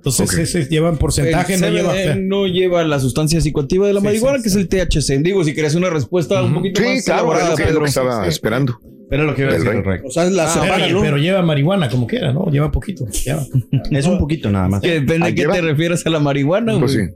[0.09, 0.61] Entonces Ok.
[0.61, 1.93] ese lleva en porcentaje, El no lleva.
[2.15, 5.17] No lleva la sustancia psicoactiva de la Sí, marihuana, sí, que es el THC.
[5.23, 7.79] Digo, si querés una respuesta un poquito Sí, más claro, es lo que, es lo
[7.81, 8.79] que estaba esperando.
[9.11, 9.99] Era lo que iba a decir, rey.
[10.05, 11.01] O sea, la Ah, separa, pero, ¿no?
[11.01, 12.45] pero lleva marihuana como quiera, ¿no?
[12.51, 13.07] Lleva poquito.
[13.25, 13.43] lleva.
[13.91, 14.81] Es un poquito nada más.
[14.81, 15.53] Que depende ¿Ah, de qué lleva?
[15.55, 17.07] te refieres a la marihuana, Pues güey.
[17.07, 17.13] sí.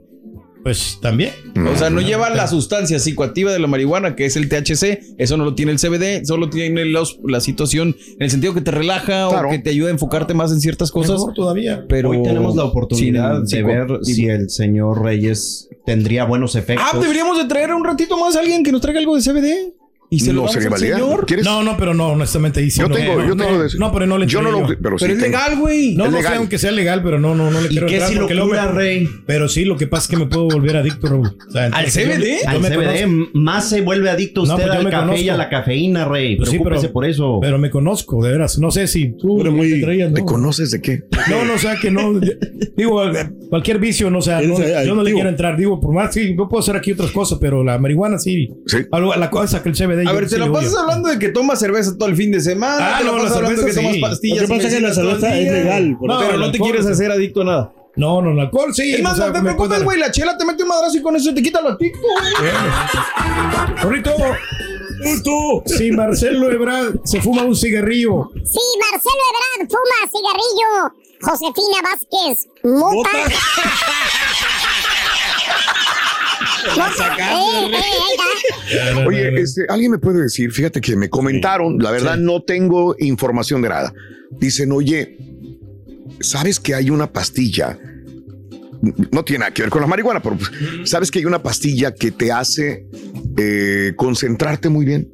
[0.64, 1.30] Pues también.
[1.72, 5.14] O sea, no lleva la sustancia psicoactiva de la marihuana, que es el THC.
[5.18, 6.24] Eso no lo tiene el CBD.
[6.24, 9.48] Solo tiene los- la situación en el sentido que te relaja Claro.
[9.48, 11.12] o que te ayuda a enfocarte más en ciertas cosas.
[11.20, 11.84] Mejor todavía.
[11.88, 16.86] Pero Hoy tenemos la oportunidad sin de ver si el señor Reyes tendría buenos efectos.
[16.92, 19.74] Ah, deberíamos de traer un ratito más a alguien que nos traiga algo de CBD.
[20.14, 20.98] Y se lo No damos sería.
[21.44, 22.94] No, no, pero no, honestamente ahí sí Yo no.
[22.94, 23.78] tengo- no, yo tengo de ese.
[23.78, 25.94] no, pero no le Yo no lo, pero sí Pero es legal, güey.
[25.94, 26.32] No, no legal.
[26.32, 28.34] sé, aunque sea legal, pero no, no, no le ¿Y quiero qué entrar si porque
[28.34, 29.08] locura, Rey?
[29.26, 31.36] Pero sí, lo que pasa es que me puedo volver adicto, Raúl.
[31.48, 32.46] O sea, ¿Al CBD?
[32.46, 36.04] Al CBD, más se vuelve adicto No, usted pues al café y a la cafeína,
[36.04, 36.36] Rey.
[36.36, 37.38] Pues sí, Preocúpese pero- por eso.
[37.40, 38.58] pero me conozco, de veras.
[38.58, 40.16] No sé si tú Pero muy- te traías, ¿no?
[40.16, 41.04] ¿Te conoces de qué?
[41.30, 42.20] No, no, o sea que no.
[42.76, 43.02] Digo,
[43.50, 45.56] cualquier vicio, no, o sea, yo no le quiero entrar.
[45.56, 48.48] Digo, por más, sí, yo puedo hacer aquí otras cosas, pero la marihuana sí.
[49.16, 50.03] La cosa que el CBD.
[50.06, 52.96] A ver, la le pasas hablando de que tomas cerveza todo el fin de semana.
[52.96, 54.42] Ah, te no, pasas la hablando de que tomas pastillas.
[54.42, 56.86] Lo que pasa es que la cerveza es legal, por No, pero no te quieres
[56.86, 57.72] hacer adicto a nada.
[57.96, 58.94] No, no, el alcohol sí.
[58.94, 59.98] Es más, no te preocupes, güey.
[59.98, 62.52] La chela te mete un madrazo y con eso te quita lo adicto, güey.
[63.82, 64.10] Corrito.
[65.66, 70.94] Si Marcelo Ebrard se fuma un cigarrillo, Sí, Marcelo Ebrard fuma cigarrillo.
[71.20, 73.10] Josefina Vázquez, mota.
[78.70, 79.04] Eh, eh.
[79.06, 83.62] Oye, este, alguien me puede decir, fíjate que me comentaron, la verdad no tengo información
[83.62, 83.92] de nada.
[84.30, 85.16] Dicen, oye,
[86.20, 87.78] ¿sabes que hay una pastilla?
[89.12, 90.50] No tiene nada que ver con la marihuana, pero pues,
[90.84, 92.86] ¿sabes que hay una pastilla que te hace
[93.36, 95.08] eh, concentrarte muy bien?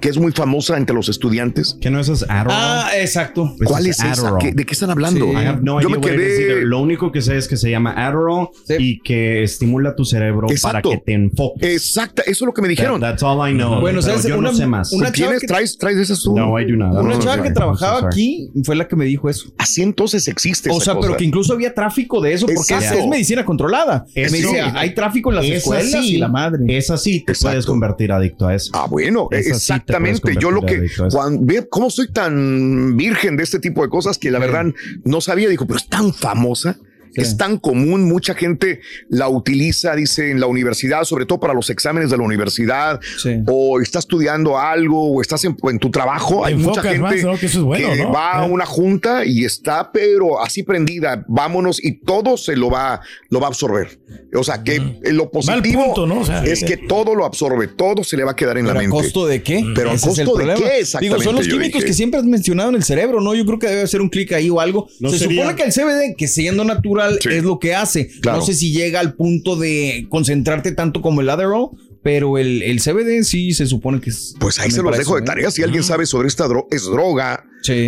[0.00, 1.76] Que es muy famosa entre los estudiantes.
[1.80, 2.46] ¿Qué no es Adderall?
[2.50, 3.54] Ah, exacto.
[3.56, 4.12] Pues ¿Cuál es esa?
[4.12, 4.38] Adderall.
[4.38, 5.24] ¿Qué- ¿De qué están hablando?
[5.26, 5.32] Sí.
[5.32, 6.62] I have no Yo idea me quedé...
[6.64, 8.74] Lo único que sé es que se llama Adderall Sí.
[8.78, 10.90] y que estimula tu cerebro Exacto.
[10.90, 11.72] para que te enfoques.
[11.72, 13.00] Exacta, eso es lo que me dijeron.
[13.00, 13.80] That- that's all I know.
[13.80, 14.24] Bueno, ¿sabes?
[14.24, 14.92] yo Una- no sé más.
[14.92, 16.36] una- ¿Tienes, que- traes, traes de esas tú?
[16.36, 16.92] No, I do not.
[16.92, 19.50] Una no, chava no, que trabajaba aquí fue la que me dijo eso.
[19.58, 22.98] Así entonces existe O sea, pero que incluso había tráfico de eso porque es, Exacto.
[22.98, 24.04] es medicina controlada.
[24.14, 24.56] Es me dice, sí.
[24.74, 26.64] hay tráfico en las Es escuelas y la madre.
[26.76, 27.48] Es así, te Exacto.
[27.52, 28.70] puedes convertir adicto a eso.
[28.74, 29.46] Ah, bueno, puedes
[29.86, 30.36] exactamente.
[30.40, 34.38] Yo lo que, cuando, cómo soy tan virgen de este tipo de cosas que la
[34.38, 34.66] verdad
[35.04, 36.78] no sabía, dijo, pero es tan famosa.
[37.16, 41.70] Es tan común, mucha gente la utiliza, dice, en la universidad, sobre todo para los
[41.70, 43.00] exámenes de la universidad,
[43.46, 46.44] o está estudiando algo, o estás en, en tu trabajo.
[46.44, 47.36] Hay mucha gente más, ¿no?
[47.38, 48.12] Que eso es bueno, que ¿no?
[48.12, 48.50] va a Eh.
[48.50, 53.00] una junta y está, pero así prendida, vámonos, y todo se lo va,
[53.30, 53.98] lo va a absorber.
[54.34, 54.80] O sea, que
[55.12, 56.20] lo positivo punto, ¿no?
[56.20, 58.72] O sea, es que todo lo absorbe, todo se le va a quedar en la
[58.72, 58.96] ¿Pero a mente.
[58.96, 59.64] costo de qué?
[59.74, 60.70] Pero a Ese es el costo de problema.
[60.70, 61.14] qué exactamente.
[61.18, 61.86] Digo, son los químicos dije.
[61.86, 63.34] que siempre has mencionado en el cerebro, ¿no?
[63.34, 64.88] Yo creo que debe hacer un clic ahí o algo.
[65.00, 68.08] No se sería- supone que el CBD, que siendo natural, es lo que hace.
[68.20, 68.38] Claro.
[68.38, 71.70] No sé si llega al punto de concentrarte tanto como el Adderall,
[72.02, 74.34] pero el, el CBD sí se supone que es.
[74.38, 75.24] Pues ahí me se los dejo de ¿eh?
[75.24, 75.50] tarea.
[75.50, 77.44] Si alguien sabe sobre esta droga, es droga,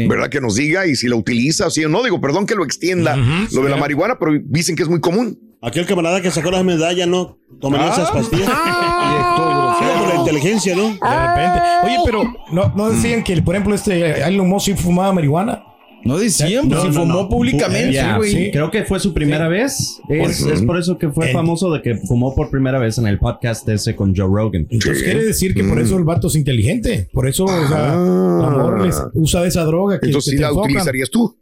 [0.09, 0.29] ¿verdad?
[0.29, 2.03] Que nos diga y si la utiliza, o no.
[2.03, 3.17] Digo, perdón que lo extienda,
[3.53, 5.39] lo de la marihuana, pero dicen que es muy común.
[5.61, 7.37] Aquel camarada que sacó las medallas, ¿no?
[7.61, 7.91] Toman Ah.
[7.93, 8.47] esas pastillas.
[8.47, 10.83] Sí, por la inteligencia, ¿no?
[10.85, 11.61] De repente.
[11.85, 15.63] Oye, pero no, no decían que, por ejemplo, este Elon Musk sí fumaba marihuana.
[16.05, 18.31] No decían, pues, se fumó públicamente, güey.
[18.31, 20.01] sí, Creo que fue su primera vez.
[20.09, 22.99] Es, Por- es por eso que fue El- famoso de que fumó por primera vez
[22.99, 24.67] en el podcast ese con Joe Rogan.
[24.71, 25.69] Entonces quiere decir que Mm.
[25.69, 27.09] por eso el vato es inteligente.
[27.13, 28.47] Por eso, o sea, Ah.
[28.47, 30.71] amor les usa de esa droga que, Entonces, que ¿sí te la enfocan.
[30.71, 31.37] utilizarías tú?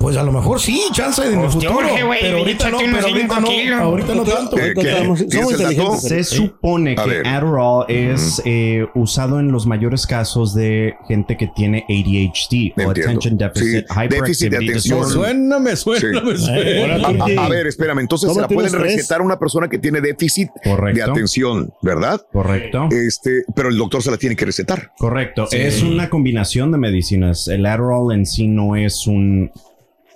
[0.00, 1.78] Pues a lo mejor sí, chance en el Pues, futuro.
[2.22, 4.56] pero ahorita no, pero ahorita no, ahorita no tanto.
[4.58, 6.00] Inteligentes.
[6.00, 7.26] Se supone A que ver.
[7.26, 12.90] Adderall es eh, usado en los mayores casos de gente que tiene ADHD o Entiendo.
[12.92, 15.06] Attention Deficit Sí, déficit de atención.
[15.06, 16.44] Suéname, suéname, Sí.
[16.46, 17.36] suéname.
[17.38, 20.00] A, a- a ver, espérame, entonces se la pueden recetar a una persona que tiene
[20.00, 20.48] déficit
[20.94, 22.22] de atención, ¿verdad?
[22.32, 22.88] Correcto.
[22.90, 24.92] Este, pero el doctor se la tiene que recetar.
[24.96, 25.46] Correcto.
[25.52, 27.48] Es una combinación de medicinas.
[27.48, 29.50] El Adderall en sí no es un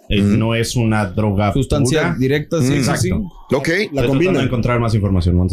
[0.08, 0.38] eh, Mm.
[0.38, 2.14] no es una droga Sustancia pura.
[2.18, 3.00] directa, sí, Exacto.
[3.00, 3.10] sí.
[3.12, 3.68] Ok.
[3.92, 4.42] La tratando combina.
[4.42, 5.38] encontrar más información.
[5.40, 5.50] One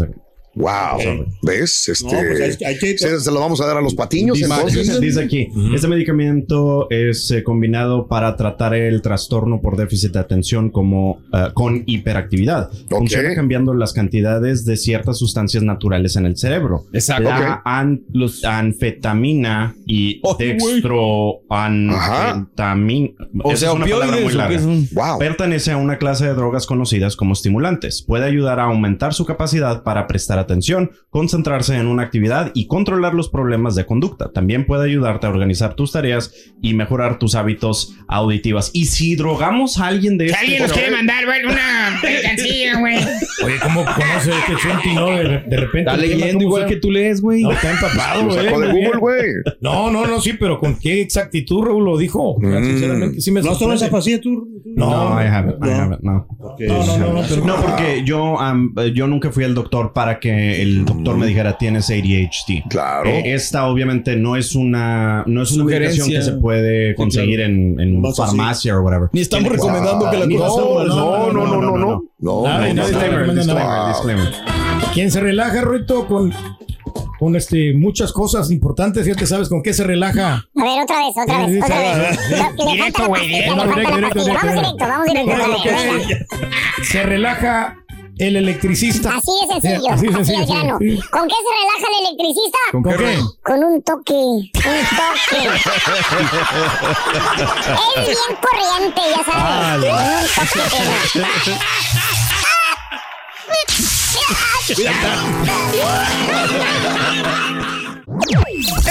[0.53, 0.99] Wow.
[1.43, 1.87] ¿Ves?
[1.87, 4.37] Este, No, pues hay- hay que- se, se lo vamos a dar a los patiños
[4.37, 4.99] Dice, entonces.
[4.99, 10.69] dice aquí, este medicamento es eh, combinado para tratar el trastorno por déficit de atención
[10.69, 12.69] como eh, con hiperactividad.
[12.89, 16.83] Funciona cambiando las cantidades de ciertas sustancias naturales en el cerebro.
[16.91, 17.29] Exacto.
[17.29, 23.11] La an- los- anfetamina y dextroanfetamina.
[23.43, 24.59] O sea, es una palabra muy ¿o larga.
[24.91, 25.19] Wow.
[25.19, 28.01] Pertenece a una clase de drogas conocidas como estimulantes.
[28.01, 33.13] Puede ayudar a aumentar su capacidad para prestar atención, concentrarse en una actividad y controlar
[33.13, 34.31] los problemas de conducta.
[34.31, 38.71] También puede ayudarte a organizar tus tareas y mejorar tus hábitos auditivas.
[38.73, 42.79] Y si drogamos a alguien de Si este alguien nos quiere mandar güey, una mercancía,
[42.79, 42.97] güey.
[43.45, 45.07] Oye, ¿cómo conoce este Chunti, no?
[45.11, 45.89] De, de repente.
[45.91, 47.43] Está leyendo ¿cómo igual que tú lees, güey.
[47.43, 48.45] No, está empapado, güey.
[48.45, 48.51] de.
[48.71, 49.21] Google, güey.
[49.61, 52.37] No, no, no, sí, pero con qué exactitud Raúl lo dijo.
[52.39, 52.63] Mm.
[52.63, 53.75] Sinceramente, sí me ¿No sorprende.
[53.75, 54.47] esa pastilla tú?
[54.65, 56.27] No, I haven't, I haven't, no.
[56.39, 56.61] Ok.
[56.61, 58.37] No, no, no, no, pero- No, porque yo,
[58.77, 62.63] eh, yo nunca fui al doctor para que el doctor me dijera tienes ADHD.
[62.69, 63.09] Claro.
[63.09, 66.03] Eh, esta obviamente no es una no es una Sugerencia.
[66.03, 68.21] medicación que se puede conseguir en, en Más así.
[68.35, 69.09] farmacia o whatever.
[69.13, 70.25] Ni estamos que- recomendando que la.
[70.27, 70.85] No,
[71.31, 72.03] no, no, no, no.
[72.19, 74.29] No, no, Disclaimer, disclaimer.
[74.93, 76.31] ¿Quién se relaja, Ruito, con,
[77.19, 79.05] con este, muchas cosas importantes?
[79.05, 80.35] Ya te sabes con qué se relaja.
[80.55, 82.19] A ver, otra vez, otra Sí, vez, otra sí, vez.
[82.27, 82.63] sí.
[82.65, 83.55] Le Directo, güey, directo.
[83.55, 84.75] Vamos directo.
[84.79, 86.25] vamos directo.
[86.83, 87.77] Se relaja
[88.17, 89.15] el electricista.
[89.17, 90.77] Así de sencillo, Así así, de sencillo, al grano.
[90.79, 90.99] sí.
[91.09, 92.57] ¿Con qué se relaja el electricista?
[92.71, 93.19] ¿Con qué?
[93.43, 95.39] Con un toque, un toque.
[97.97, 99.91] es bien corriente, ya Ah, sabes.
[100.35, 101.57] Con un toque.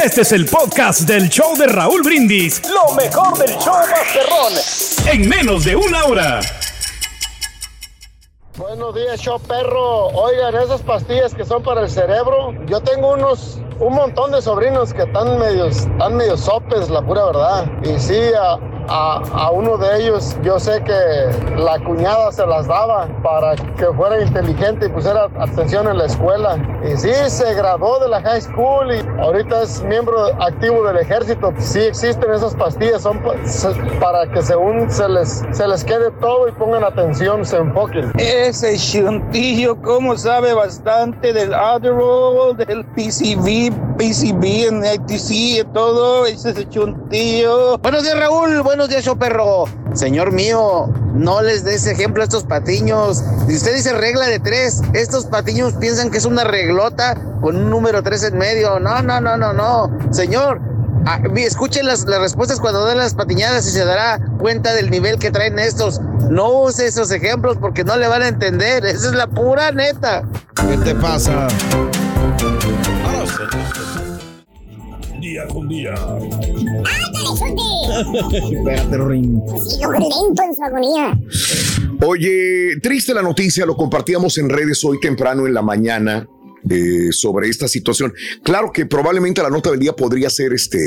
[0.05, 2.61] Este es el podcast del show de Raúl Brindis.
[2.69, 4.53] Lo mejor del show Masterrón.
[5.07, 6.41] En menos de una hora.
[8.61, 10.09] Buenos días, show perro.
[10.09, 14.93] Oigan, esas pastillas que son para el cerebro, yo tengo unos, un montón de sobrinos
[14.93, 17.65] que están medios, están medio sopes, la pura verdad.
[17.83, 18.59] Y sí, a,
[18.91, 23.87] a, a uno de ellos yo sé que la cuñada se las daba para que
[23.97, 26.59] fuera inteligente y pusiera atención en la escuela.
[26.85, 31.53] Y sí, se graduó de la high school y ahorita es miembro activo del ejército.
[31.59, 33.21] Sí existen esas pastillas, son
[34.01, 38.13] para que según se les, se les quede todo y pongan atención, se enfoquen.
[38.19, 46.69] Ese chuntillo, como sabe bastante del Adderall, del PCV, PCB, en ITC y todo, ese
[46.69, 47.79] chuntillo.
[47.79, 48.63] Buenos días, Raúl.
[48.63, 49.65] Buenos días, show perro.
[49.95, 53.23] Señor mío, no les des ejemplo a estos patiños.
[53.49, 57.71] Si usted dice regla de tres, estos patiños piensan que es una reglota con un
[57.71, 58.79] número tres en medio.
[58.81, 59.91] No, no, no, no, no.
[60.13, 60.61] Señor,
[61.07, 65.19] ah, escuchen las, las respuestas cuando den las patiñadas y se dará cuenta del nivel
[65.19, 66.01] que traen estos.
[66.31, 68.85] No use esos ejemplos porque no le van a entender.
[68.87, 70.23] Esa es la pura neta.
[70.69, 71.49] ¿Qué te pasa?
[75.21, 75.93] Día con día.
[75.95, 78.57] ¡Ándale, Chunti!
[78.57, 79.41] Espérate, Ring.
[79.59, 81.21] Sigo lento en su agonía.
[82.07, 86.27] Oye, triste la noticia, lo compartíamos en redes hoy temprano en la mañana.
[86.69, 88.13] Eh, sobre esta situación.
[88.43, 90.79] Claro que probablemente la nota del día podría ser este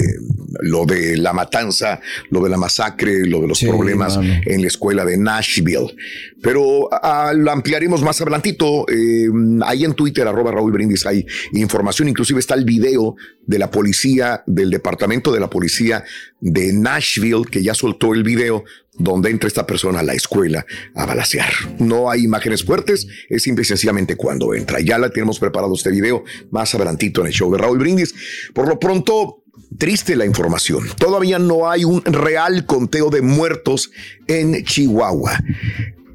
[0.61, 4.41] lo de la matanza, lo de la masacre, lo de los problemas mano.
[4.45, 5.95] en la escuela de Nashville.
[6.41, 8.85] Pero ah, lo ampliaremos más adelantito.
[8.89, 9.27] Eh,
[9.65, 12.07] ahí en Twitter, arroba Raúl Brindis, hay información.
[12.07, 16.03] Inclusive está el video de la policía, del departamento de la policía
[16.39, 18.63] de Nashville, que ya soltó el video
[18.97, 21.51] donde entra esta persona a la escuela a balasear.
[21.79, 24.79] No hay imágenes fuertes, es simple y sencillamente cuando entra.
[24.79, 28.13] Ya la tenemos preparado este video más adelantito en el show de Raúl Brindis.
[28.53, 29.43] Por lo pronto,
[29.77, 30.87] Triste la información.
[30.97, 33.91] Todavía no hay un real conteo de muertos
[34.27, 35.39] en Chihuahua.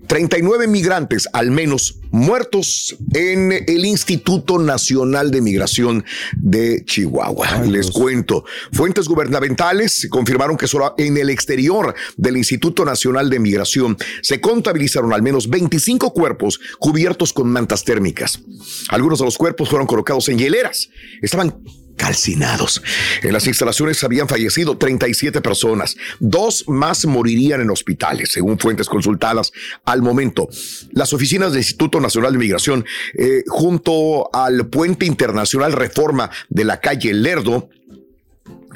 [0.09, 7.63] 39 migrantes al menos muertos en el Instituto Nacional de Migración de Chihuahua.
[7.67, 13.97] Les cuento, fuentes gubernamentales confirmaron que solo en el exterior del Instituto Nacional de Migración
[14.23, 18.41] se contabilizaron al menos 25 cuerpos cubiertos con mantas térmicas.
[18.89, 20.89] Algunos de los cuerpos fueron colocados en hieleras.
[21.21, 21.55] Estaban
[21.99, 22.83] calcinados.
[23.23, 25.97] En las instalaciones habían fallecido 37 personas.
[26.19, 29.53] Dos más morirían en hospitales, según fuentes consultadas
[29.85, 30.49] al momento.
[30.93, 32.87] Las oficinas del Instituto Nacional de Migración,
[33.19, 37.69] eh, junto al puente internacional Reforma de la calle Lerdo,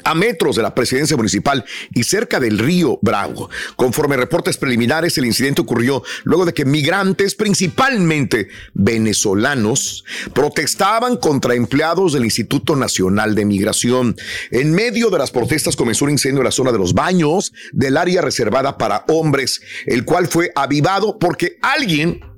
[0.03, 3.49] a metros de la presidencia municipal y cerca del río Bravo.
[3.75, 12.13] Conforme reportes preliminares, el incidente ocurrió luego de que migrantes, principalmente venezolanos, protestaban contra empleados
[12.13, 14.15] del Instituto Nacional de Migración.
[14.51, 17.97] En medio de las protestas comenzó un incendio en la zona de los baños del
[17.97, 22.32] área reservada para hombres, el cual fue avivado porque alguien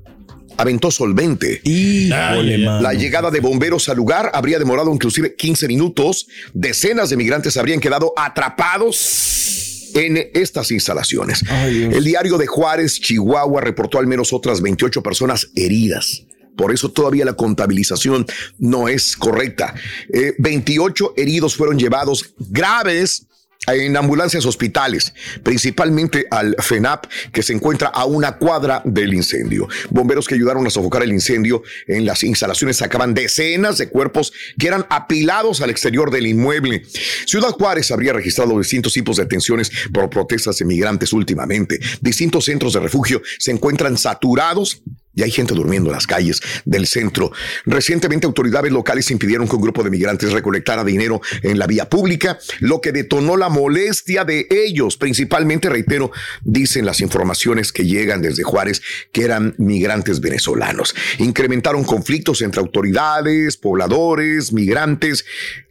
[0.58, 1.62] aventó solvente.
[2.66, 2.82] Mano.
[2.82, 6.28] La llegada de bomberos al lugar habría demorado inclusive 15 minutos.
[6.54, 11.42] Decenas de migrantes habrían quedado atrapados en estas instalaciones.
[11.52, 16.24] El diario de Juárez, Chihuahua, reportó al menos otras 28 personas heridas.
[16.58, 18.26] Por eso todavía la contabilización
[18.60, 19.74] no es correcta.
[20.12, 23.28] Eh, 28 heridos fueron llevados graves
[23.68, 29.68] en ambulancias hospitales, principalmente al FENAP, que se encuentra a una cuadra del incendio.
[29.90, 34.68] Bomberos que ayudaron a sofocar el incendio en las instalaciones sacaban decenas de cuerpos que
[34.68, 36.84] eran apilados al exterior del inmueble.
[37.26, 41.80] Ciudad Juárez habría registrado distintos tipos de detenciones por protestas de migrantes últimamente.
[42.02, 44.82] Distintos centros de refugio se encuentran saturados
[45.16, 47.32] y hay gente durmiendo en las calles del centro.
[47.66, 52.38] Recientemente autoridades locales impidieron que un grupo de migrantes recolectara dinero en la vía pública,
[52.60, 54.98] lo que detonó la molestia de ellos.
[54.98, 56.12] Principalmente, reitero,
[56.44, 60.96] dicen las informaciones que llegan desde Juárez que eran migrantes venezolanos.
[61.20, 65.26] Incrementaron conflictos entre autoridades, pobladores, migrantes.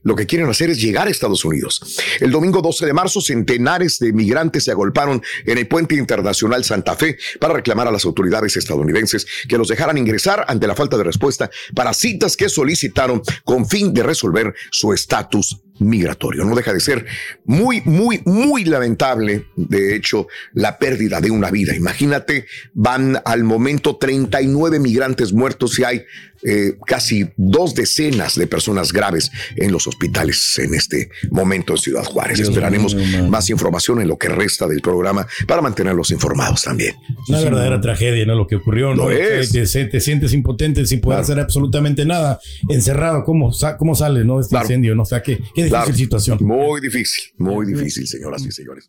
[0.05, 1.99] Lo que quieren hacer es llegar a Estados Unidos.
[2.21, 6.95] El domingo 12 de marzo, centenares de migrantes se agolparon en el puente internacional Santa
[6.95, 11.05] Fe para reclamar a las autoridades estadounidenses que los dejaran ingresar ante la falta de
[11.05, 16.45] respuesta para citas que solicitaron con fin de resolver su estatus migratorio.
[16.45, 17.07] No deja de ser
[17.45, 21.75] muy, muy, muy lamentable, de hecho, la pérdida de una vida.
[21.75, 26.05] Imagínate, van al momento 39 migrantes muertos y hay
[26.45, 32.05] eh, casi dos decenas de personas graves en los hospitales en este momento en Ciudad
[32.05, 32.37] Juárez.
[32.39, 36.95] Dios Esperaremos mío, más información en lo que resta del programa para mantenerlos informados también.
[37.29, 38.35] Una verdadera tragedia, ¿no?
[38.35, 39.11] Lo que ocurrió, ¿no?
[39.11, 39.51] Es.
[39.53, 42.39] Te, te- te sientes impotente sin poder hacer absolutamente nada.
[42.69, 44.41] Encerrado, ¿cómo, sa- cómo sale, no?
[44.41, 45.03] Este incendio, ¿no?
[45.03, 45.95] O sea, qué, qué difícil Claro.
[45.95, 46.39] situación.
[46.41, 48.89] Muy difícil, muy difícil, señoras y señores.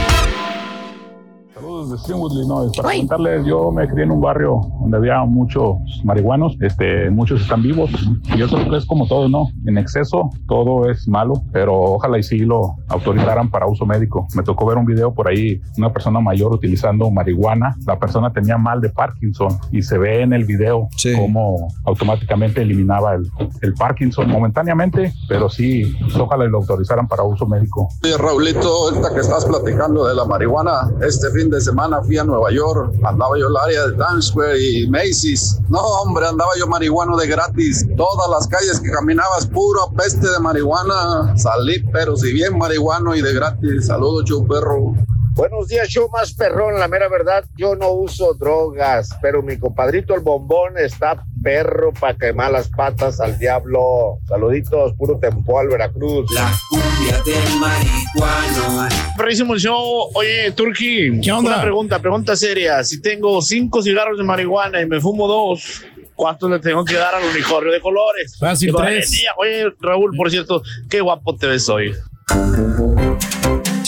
[1.89, 2.71] De Springwood, Illinois.
[2.77, 7.63] Para contarles, yo me crié en un barrio donde había muchos marihuanos, este, muchos están
[7.63, 7.89] vivos.
[8.33, 9.47] Y yo creo que es como todo, ¿no?
[9.65, 14.27] En exceso todo es malo, pero ojalá y sí lo autorizaran para uso médico.
[14.35, 17.75] Me tocó ver un video por ahí, una persona mayor utilizando marihuana.
[17.85, 23.15] La persona tenía mal de Parkinson y se ve en el video cómo automáticamente eliminaba
[23.15, 23.29] el,
[23.61, 27.87] el Parkinson momentáneamente, pero sí, ojalá y lo autorizaran para uso médico.
[28.03, 31.70] Oye, Raulito, ahorita que estás platicando de la marihuana, este fin de semana
[32.03, 35.59] fui a Nueva York, andaba yo en el área de Times Square y Macy's.
[35.69, 37.85] No, hombre, andaba yo marihuano de gratis.
[37.97, 41.35] Todas las calles que caminabas, pura peste de marihuana.
[41.37, 43.87] Salí, pero si bien marihuano y de gratis.
[43.87, 44.93] Saludos, chu perro.
[45.33, 46.77] Buenos días, show más perrón.
[46.77, 52.17] La mera verdad, yo no uso drogas, pero mi compadrito el bombón está perro para
[52.17, 54.17] quemar las patas al diablo.
[54.27, 56.29] Saluditos, puro tempoal, Veracruz.
[56.35, 58.89] La cumbia del marihuano.
[59.17, 60.09] Perrísimo el show.
[60.15, 61.51] Oye, Turki, ¿Qué onda?
[61.53, 62.83] una pregunta, pregunta seria.
[62.83, 65.81] Si tengo cinco cigarros de marihuana y me fumo dos,
[66.13, 68.37] ¿cuántos le tengo que dar al unicornio de colores?
[68.37, 69.09] Fácil, tres.
[69.13, 71.95] "Ay, Oye, Raúl, por cierto, qué guapo te ves hoy.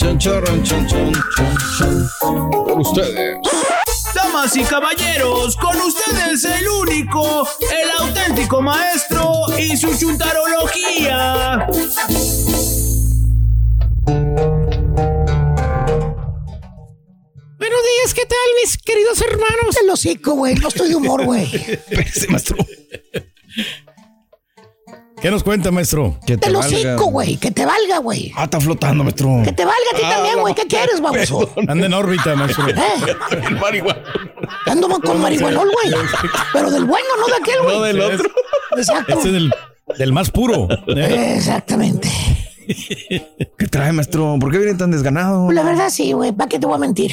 [0.04, 2.50] Chon, chorron, chon, chon, chon, chon.
[2.50, 3.38] Por ustedes.
[4.14, 11.66] Damas y caballeros, con ustedes el único, el auténtico maestro y su chuntarología.
[17.56, 19.78] Buenos días, ¿qué tal, mis queridos hermanos?
[19.82, 20.54] El hocico, güey.
[20.56, 21.50] No estoy de humor, güey.
[22.28, 22.58] maestro.
[25.24, 26.18] ¿Qué nos cuenta, maestro?
[26.26, 27.38] Que El hocico, güey.
[27.38, 28.30] Que te valga, güey.
[28.36, 29.40] Ah, está flotando, maestro.
[29.42, 30.54] Que te valga a ti Ah, también, güey.
[30.54, 31.50] ¿Qué quieres, baboso?
[31.66, 32.68] Anda en órbita, maestro.
[32.68, 32.76] ¿Eh?
[34.66, 35.94] Ando con marihuanol, güey.
[36.52, 37.74] Pero del bueno, no de aquel, güey.
[37.74, 38.28] No del otro.
[38.76, 39.14] Exacto.
[39.14, 39.54] Este es del,
[39.96, 40.68] del más puro.
[40.88, 42.10] Exactamente.
[42.68, 44.36] ¿Qué trae, maestro?
[44.38, 45.50] ¿Por qué viene tan desganado?
[45.52, 46.32] La verdad, sí, güey.
[46.32, 47.12] ¿Para qué te voy a mentir?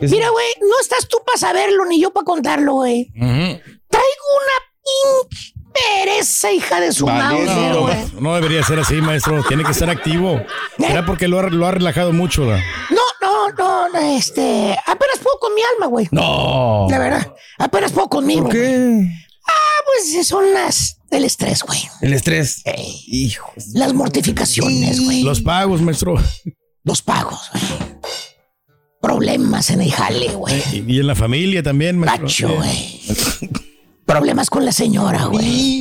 [0.00, 3.12] Mira, güey, no estás tú para saberlo ni yo para contarlo, güey.
[3.12, 3.51] Pinche
[6.00, 9.42] pereza, hija de su madre, No, no debería ser así, maestro.
[9.46, 10.40] Tiene que estar activo.
[10.78, 12.46] Será porque lo ha, lo ha relajado mucho.
[12.46, 12.62] ¿verdad?
[12.90, 14.76] No, no, no, este.
[14.86, 16.08] Apenas puedo con mi alma, güey.
[16.10, 16.86] No.
[16.90, 18.44] La verdad, apenas puedo conmigo.
[18.44, 18.78] ¿Por qué?
[18.78, 19.08] güey.
[19.48, 21.80] Ah, pues son las del estrés, güey.
[22.00, 22.62] El estrés.
[23.06, 23.52] Hijo.
[23.74, 25.22] Las mortificaciones, güey.
[25.22, 26.14] Los pagos, maestro.
[26.84, 27.62] Los pagos, güey.
[29.00, 30.62] Problemas en el jale, güey.
[30.72, 32.48] Y, y en la familia también, maestro.
[32.48, 33.00] Gacho, güey.
[34.12, 35.80] Problemas con la señora, güey.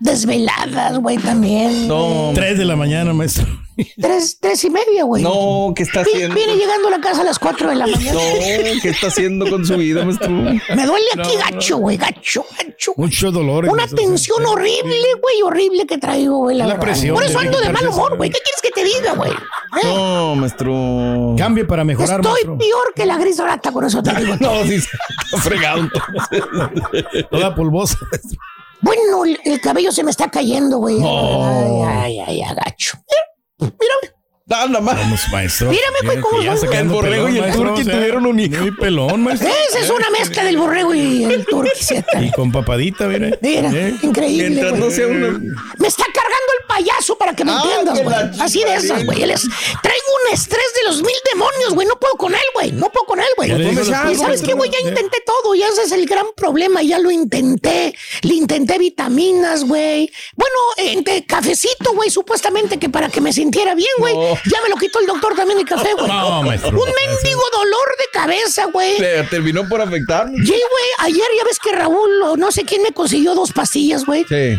[0.00, 1.86] Desveladas, güey, también.
[1.86, 2.30] No.
[2.34, 3.61] Tres de la mañana, maestro.
[4.00, 5.22] Tres, tres y media, güey.
[5.22, 6.34] No, ¿qué está haciendo?
[6.34, 8.12] Viene llegando a la casa a las cuatro de la mañana.
[8.12, 8.20] No,
[8.82, 10.28] ¿qué está haciendo con su vida, maestro?
[10.30, 12.92] Me duele aquí gacho, güey, gacho, gacho.
[12.96, 13.66] Mucho dolor.
[13.70, 17.70] Una tensión horrible, güey, horrible que traigo, güey, la, La presión, Por eso ando de
[17.70, 18.30] mal humor, güey.
[18.30, 19.32] ¿Qué quieres que te diga, güey?
[19.32, 19.84] ¿Eh?
[19.84, 21.34] No, maestro.
[21.38, 22.58] Cambie para mejorar, Estoy maestro.
[22.58, 24.36] peor que la gris rata, con eso te digo.
[24.40, 25.88] No, sí, está fregado.
[27.30, 27.96] Toda polvosa.
[28.80, 30.98] Bueno, el, el cabello se me está cayendo, güey.
[30.98, 31.44] No.
[31.46, 32.98] Ay, ay, ay, agacho.
[33.62, 34.14] Mira,
[34.52, 34.96] Nada más.
[34.96, 35.70] Vamos, maestro.
[35.70, 38.26] Mírame, güey, Mira cómo ya El borrego pelón, y el maestro, turqui o sea, tuvieron
[38.26, 38.60] un hijo.
[38.60, 39.48] Muy pelón, maestro.
[39.48, 42.22] Esa es una mezcla del borrego y el turquiseta.
[42.22, 43.38] Y con papadita, mire.
[43.40, 43.94] Mira, ¿Eh?
[44.02, 44.96] increíble, Mientras no güey.
[44.96, 45.28] sea una.
[45.78, 48.40] Me está cargando el payaso para que me Ah, entiendas, güey.
[48.40, 49.22] Así de esas, güey.
[49.22, 49.42] Él es-
[49.82, 51.86] Traigo un estrés de los mil demonios, güey.
[51.86, 52.72] No puedo con él, güey.
[52.72, 53.50] No puedo con él, güey.
[53.52, 54.88] Y sabes qué, güey, ya ¿eh?
[54.88, 55.54] intenté todo.
[55.54, 56.82] Y ese es el gran problema.
[56.82, 57.94] Ya lo intenté.
[58.22, 60.10] Le intenté vitaminas, güey.
[60.36, 64.14] Bueno, entre cafecito, güey, supuestamente que para que me sintiera bien, güey.
[64.14, 64.34] No.
[64.50, 66.06] Ya me lo quitó el doctor también el café, güey.
[66.12, 66.70] No, maestro.
[66.70, 68.96] Un mendigo dolor de cabeza, güey.
[69.30, 70.26] Terminó por afectar.
[70.28, 74.04] Sí, güey, ayer ya ves que Raúl, o no sé quién me consiguió dos pastillas,
[74.04, 74.24] güey.
[74.28, 74.58] Sí.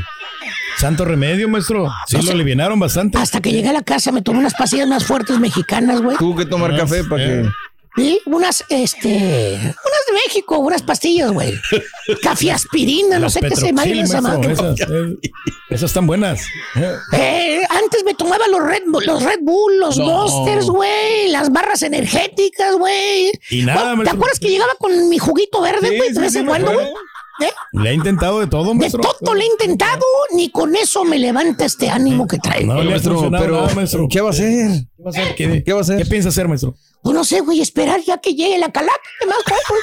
[0.77, 1.87] Santo remedio, maestro.
[2.07, 3.17] Sí, lo alivianaron bastante.
[3.17, 6.17] Hasta que llegué a la casa me tomé unas pastillas más fuertes mexicanas, güey.
[6.17, 7.49] Tuvo que tomar café para que.
[7.95, 11.53] Sí, unas, este, unas de México, unas pastillas, güey.
[12.23, 14.51] Café aspirina, no sé qué se llama esa madre.
[14.53, 15.17] Esas, eh,
[15.69, 16.41] esas están buenas.
[17.13, 20.05] Eh, antes me tomaba los Red, Bull- los Red Bull, los No.
[20.05, 23.31] Monsters, güey, las barras energéticas, güey.
[23.51, 24.17] Y nada, ¿Te maestro.
[24.17, 26.73] acuerdas que llegaba con mi juguito verde, güey, sí, de vez sí, en me cuando,
[26.73, 26.87] güey?
[27.41, 27.51] ¿Eh?
[27.71, 29.01] Le ha intentado de todo, De maestro.
[29.01, 32.73] todo le he intentado, ni con eso me levanta este ánimo que traigo.
[32.73, 34.07] No Maestro, pero nada, maestro.
[34.09, 34.69] ¿qué va a hacer?
[34.95, 35.35] ¿Qué va a hacer?
[35.35, 35.97] ¿Qué, ¿Qué va a hacer?
[35.97, 36.75] ¿Qué piensa hacer, maestro?
[37.01, 39.01] Pues no sé, güey, esperar ya que llegue la calaca.
[39.19, 39.81] ¿Qué más, güey?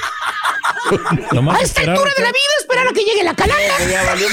[1.51, 3.61] A esta esperar, altura de la vida, esperar a que llegue la calaca.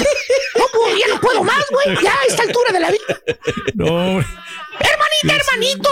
[0.59, 1.99] No, puedo, ya no puedo más, güey.
[2.03, 3.01] Ya a esta altura de la vida.
[3.75, 4.21] No,
[4.81, 5.91] Hermanita, hermanito,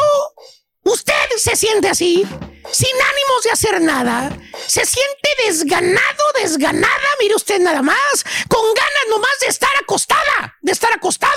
[0.87, 2.26] usted se siente así,
[2.72, 4.37] sin ánimos de hacer nada.
[4.66, 10.72] Se siente desganado, desganada, mire usted nada más, con ganas nomás de estar acostada, de
[10.72, 11.32] estar acostado.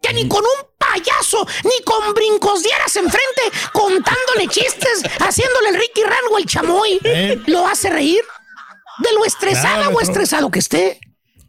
[0.00, 6.02] Que ni con un payaso, ni con brincos dieras enfrente, contándole chistes, haciéndole el Ricky
[6.04, 7.42] Rango el chamoy, ¿Eh?
[7.46, 8.22] lo hace reír.
[8.98, 11.00] De lo estresada o estresado que esté.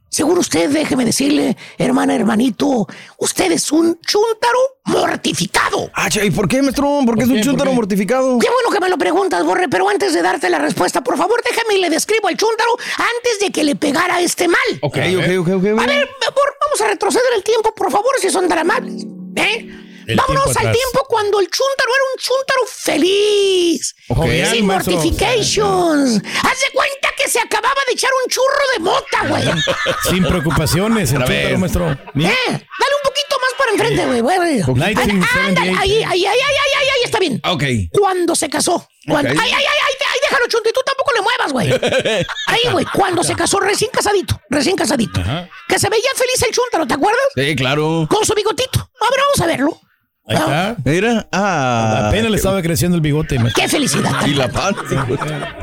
[0.10, 2.88] Seguro usted, déjeme decirle, hermana, hermanito,
[3.18, 5.92] usted es un chúntaro mortificado.
[5.94, 7.02] Ah, ¿y por qué, maestro?
[7.06, 8.40] ¿Por qué es ¿Por un chúntaro mortificado?
[8.40, 11.42] Qué bueno que me lo preguntas, Borre, pero antes de darte la respuesta, por favor,
[11.44, 14.58] déjame y le describo al chúntaro antes de que le pegara este mal.
[14.82, 15.82] Ok, ok, ok, ok.
[15.82, 19.06] A ver, vamos a retroceder el tiempo, por favor, si son tan amables.
[19.36, 19.87] ¿Eh?
[20.08, 23.96] El Vámonos tiempo al tiempo cuando el chúntaro era un chúntaro feliz.
[24.08, 24.18] Ok.
[24.18, 24.94] Jovial, Sin maestro.
[24.94, 26.22] mortifications.
[26.44, 29.44] Haz de cuenta que se acababa de echar un churro de mota, güey.
[30.10, 31.92] Sin preocupaciones, el chúntaro, maestro.
[31.92, 31.98] ¿Eh?
[32.16, 34.22] Dale un poquito más para enfrente, güey.
[34.22, 35.80] Ah, ándale, 78.
[35.82, 37.42] Ahí, ahí, ahí, ahí, ahí, ahí, está bien.
[37.44, 37.64] Ok.
[37.92, 38.88] Cuando se casó.
[39.06, 39.30] Cuando.
[39.30, 41.70] Ay, ay, ay, ay, ay, déjalo, Chunti, tú tampoco le muevas, güey.
[42.48, 45.20] Ahí, güey, cuando se casó, recién casadito, recién casadito.
[45.22, 45.50] Ajá.
[45.68, 47.22] Que se veía feliz el chúntaro, ¿te acuerdas?
[47.36, 48.08] Sí, claro.
[48.10, 48.80] Con su bigotito.
[48.80, 49.82] A ver, vamos a verlo.
[50.28, 50.76] Ahí está.
[50.84, 52.08] Mira, ah.
[52.10, 53.40] Apenas le estaba creciendo el bigote.
[53.40, 53.64] maestro.
[53.64, 55.08] Qué felicidad tan Y la panza.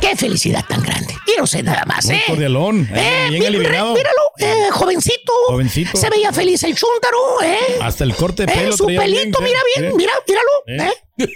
[0.00, 1.14] Qué felicidad tan grande.
[1.26, 2.22] Mire usted nada más, Muy ¿eh?
[2.26, 2.88] cordialón.
[2.94, 3.94] Eh, bien aliviado.
[3.94, 5.32] Míralo, eh, jovencito.
[5.48, 5.96] Jovencito.
[5.98, 7.78] Se veía feliz el chúntaro, ¿eh?
[7.82, 8.76] Hasta el corte de Eh, pelo.
[8.76, 9.80] su traía pelito, bien, mira ¿eh?
[9.80, 9.94] bien, ¿Eh?
[9.96, 10.88] mira, míralo, ¿Eh?
[10.88, 11.00] ¿eh?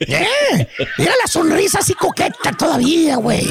[0.00, 0.68] Eh,
[0.98, 3.46] Mira la sonrisa así coqueta todavía, güey.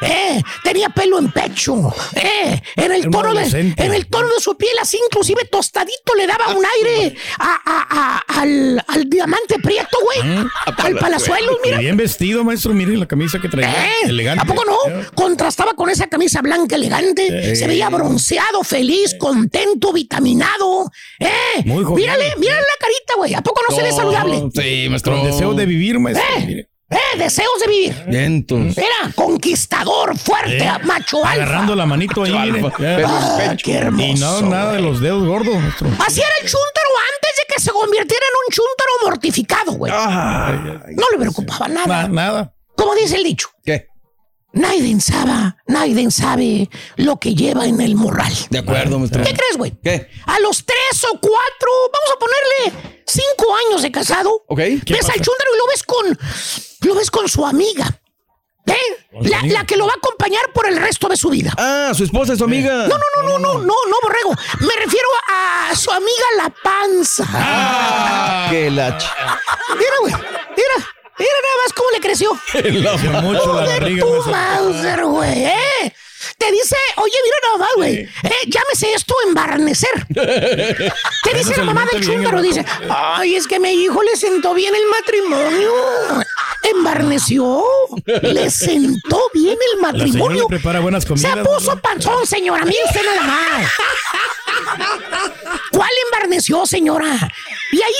[0.00, 1.94] Eh, tenía pelo en pecho.
[2.14, 3.84] Eh, en el tono de, adolescente.
[3.84, 7.86] en el tono de su piel, así inclusive tostadito le daba un aire a, a-
[7.90, 10.46] a- al, al diamante prieto, güey.
[10.76, 11.78] Al palazuelo, Y mira.
[11.78, 12.74] bien vestido, maestro.
[12.74, 13.70] Miren la camisa que traía.
[13.70, 14.42] Eh, Elegante.
[14.42, 14.76] ¿A poco no?
[15.00, 15.06] Eh.
[15.14, 17.52] Contrastaba con esa camisa blanca elegante.
[17.52, 17.56] Eh.
[17.56, 20.90] Se veía bronceado, feliz, contento, vitaminado.
[21.18, 21.28] Eh,
[21.64, 21.96] Muy joven.
[22.02, 23.34] mírale, mírale la carita, güey.
[23.34, 24.42] ¿A poco no, se ve saludable?
[24.54, 25.16] Sí, maestro.
[25.16, 26.24] Con deseo de vivir, maestro.
[26.38, 26.44] Eh.
[26.46, 26.68] Mire.
[26.88, 28.04] Eh, deseos de vivir.
[28.06, 28.78] Vientos.
[28.78, 31.32] Era conquistador, fuerte, Eh, macho alfa.
[31.32, 32.52] Agarrando la manito ahí.
[32.78, 33.64] Pero Ah, pecho.
[33.64, 34.04] qué hermoso.
[34.06, 35.56] Y no, nada de los dedos gordos.
[35.98, 39.92] Así era el chúntaro antes de que se convirtiera en un chúntaro mortificado, güey.
[39.92, 42.02] no le preocupaba nada.
[42.02, 42.52] Na- nada.
[42.76, 43.48] Como dice el dicho.
[43.64, 43.88] ¿Qué?
[44.56, 48.32] Nadie sabe, nadie sabe lo que lleva en el morral.
[48.48, 49.22] De acuerdo, maestro.
[49.22, 49.72] ¿Qué crees, güey?
[49.84, 50.08] ¿Qué?
[50.24, 54.44] A los tres o cuatro, vamos a ponerle cinco años de casado.
[54.48, 54.58] Ok.
[54.58, 55.12] ¿Qué ves pasa?
[55.12, 56.18] al chúndaro y lo ves con,
[56.88, 58.00] lo ves con su amiga.
[58.66, 58.74] ¿Eh?
[59.12, 61.52] ¿Con su La, que lo va a acompañar por el resto de su vida.
[61.58, 62.86] Ah, su esposa es su amiga.
[62.88, 64.30] No, no, no, no, no, no, no, borrego.
[64.60, 67.24] Me refiero a su amiga la panza.
[67.30, 69.12] Ah, que la ch-
[69.76, 70.14] Mira, güey.
[70.14, 70.86] Mira.
[71.18, 72.30] Mira nada más cómo le creció.
[72.52, 74.30] Creció mucho la Joder, barriga, tu.
[74.30, 75.94] Mauser, güey, ¿eh?
[76.38, 77.94] Te dice, oye, mira nada más, güey.
[77.98, 80.06] Eh, llámese esto embarnecer.
[80.08, 84.52] Te dice se la mamá del el dice, ay, es que mi hijo le sentó
[84.54, 85.72] bien el matrimonio.
[86.62, 87.64] Embarneció.
[88.22, 90.46] Le sentó bien el La le matrimonio.
[90.48, 91.46] prepara buenas Se comidas.
[91.46, 92.64] puso panzón, señora.
[92.64, 93.72] Mire usted nada más.
[95.70, 97.12] ¿Cuál embarneció, señora?
[97.72, 97.94] Y ahí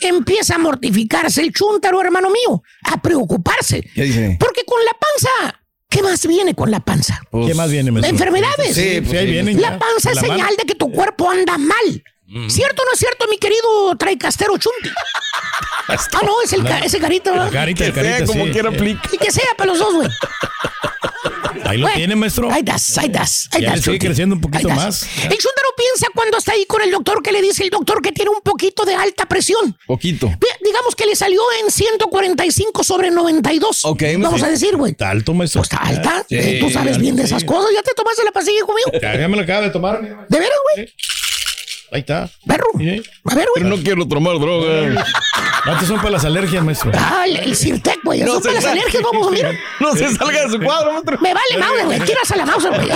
[0.00, 3.82] empieza a mortificarse el chúntaro, hermano mío, a preocuparse.
[3.94, 4.36] ¿Qué dice?
[4.38, 7.20] Porque con la panza, ¿qué más viene con la panza?
[7.46, 8.12] ¿Qué más viene, maestro?
[8.12, 8.74] Enfermedades.
[8.74, 10.34] Sí, pues Sí, ahí sí, vienen La panza es la mano.
[10.34, 12.04] señal de que tu cuerpo anda mal.
[12.48, 14.90] ¿Cierto o no es cierto, mi querido traicastero chunti?
[15.88, 17.30] Ah, no, es el ca- ese carita.
[17.30, 17.52] ¿verdad?
[17.52, 18.50] carita, Que el carita, sea como sí.
[18.50, 19.08] quiera aplica.
[19.12, 20.08] Y que sea para los dos, güey.
[21.66, 22.50] Ahí lo tiene, maestro.
[22.50, 23.78] Ahí das, ahí das, ahí Ya das.
[23.78, 25.02] le sigue creciendo un poquito más.
[25.02, 28.12] El chúntaro piensa cuando está ahí con el doctor que le dice el doctor que
[28.12, 29.76] tiene un poquito de alta presión.
[29.86, 30.30] Poquito.
[30.62, 33.84] Digamos que le salió en 145 sobre 92.
[33.84, 34.46] Ok, Vamos sí.
[34.46, 34.92] a decir, güey.
[34.92, 35.60] Está alto, maestro.
[35.62, 36.24] Pues está alta.
[36.28, 37.46] Sí, Tú sabes bien de esas sí.
[37.46, 37.70] cosas.
[37.74, 39.00] ¿Ya te tomaste la pastilla, hijo mío?
[39.00, 40.02] Ya, ya me lo acaba de tomar.
[40.02, 40.26] mira.
[40.28, 40.92] ¿De veras, güey?
[41.92, 42.28] Ahí está.
[42.46, 42.66] Perro.
[42.78, 43.02] Sí.
[43.24, 43.76] A ver, Pero güey.
[43.78, 45.04] no quiero tomar droga.
[45.64, 46.90] No, estos son para las alergias, maestro.
[46.94, 48.20] Ah, el, el Sirtec, güey.
[48.22, 49.52] No para se las alergias, vamos, mira.
[49.80, 51.18] No se salga de su cuadro, maestro.
[51.20, 52.00] Me vale madre, güey.
[52.00, 52.88] Tiras a la mouse, güey.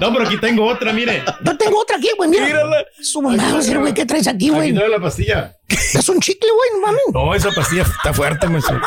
[0.00, 1.22] No, pero aquí tengo otra, mire.
[1.42, 2.28] Yo tengo otra aquí, güey.
[2.30, 2.46] Mira.
[2.46, 2.84] Mírala.
[3.00, 3.94] Su mouse, güey.
[3.94, 4.74] ¿Qué traes aquí, Aquí güey?
[4.74, 5.56] trae la pastilla.
[5.68, 7.02] Es un chicle, güey, no mames.
[7.12, 8.78] No, esa pastilla está fuerte, maestro.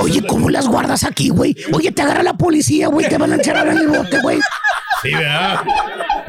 [0.00, 1.56] Oye, ¿cómo las guardas aquí, güey?
[1.72, 3.08] Oye, te agarra la policía, güey.
[3.08, 4.38] Te van a encerrar en el bote, güey.
[5.02, 5.62] Sí, ¿verdad?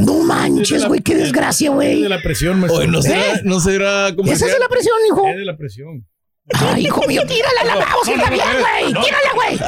[0.06, 1.02] No manches, güey.
[1.02, 2.02] Qué desgracia, Es güey.
[2.04, 2.80] de la presión, maestro.
[2.80, 3.41] Oye, no será, ¿Eh?
[3.43, 5.28] no será como Esa es de la presión, hijo.
[5.28, 6.08] Es de la presión.
[6.54, 8.93] Ay, hijo mío, tírala a la no, está no, bien, güey.
[8.93, 9.02] no.
[9.04, 9.60] Tírala, güey.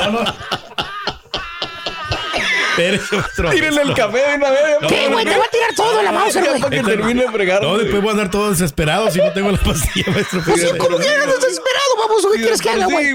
[3.52, 4.62] Tírenle el café de una vez.
[4.88, 5.26] ¿Qué, güey?
[5.26, 6.62] Te va a tirar todo la mouse, Ya güey.
[6.62, 7.62] para que termine de fregar.
[7.62, 10.42] No, después voy a andar todo desesperado si no tengo la pastilla, maestro.
[10.46, 10.68] Pues sí.
[10.78, 12.28] ¿cómo que eres desesperado, vamos?
[12.34, 13.14] ¿Qué quieres que haga, güey?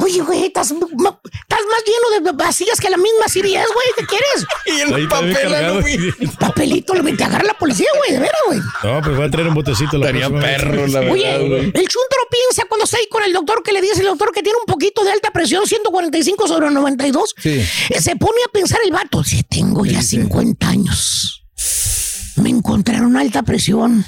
[0.00, 3.86] Oye, güey, estás, más lleno de vacías que la misma CBS, güey.
[3.96, 4.46] ¿Qué quieres?
[4.66, 6.28] Y el papel.
[6.38, 8.58] Papelito, lo te agarra la policía, güey, de veras, güey.
[8.82, 9.98] No, pues voy a traer un botecito.
[9.98, 11.60] la Estaría perro, la Oye, verdad, güey.
[11.66, 14.42] el chuntaro piensa cuando está ahí con el doctor que le dice el doctor que
[14.42, 17.34] tiene un poquito de alta presión, 145 sobre 92.
[17.38, 17.64] Sí.
[17.90, 19.22] Eh, Se pone a pensar el vato.
[19.24, 21.44] Si tengo ya 50 años.
[22.36, 24.04] Me encontraron alta presión.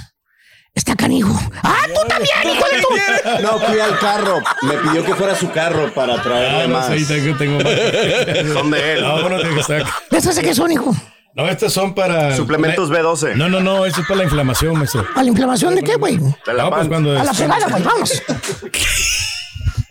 [0.74, 1.38] Está canijo.
[1.62, 3.42] ¡Ah, tú también, hijo de tu!
[3.42, 4.42] No, fui al carro.
[4.62, 6.86] Me pidió que fuera su carro para traerle Ah, no más.
[6.88, 8.52] sé, tengo, tengo más.
[8.52, 9.00] Son de él.
[9.00, 9.84] No, bueno, tengo que estar.
[10.10, 10.94] ¿Esas qué son, hijo?
[11.34, 12.36] No, estos son para.
[12.36, 13.36] Suplementos B12.
[13.36, 15.06] No, no, no, eso es para la inflamación, maestro.
[15.14, 16.18] ¿A la inflamación de qué, güey?
[16.18, 17.18] De la No, pues cuando.
[17.18, 18.22] A la fregada, güey, vamos.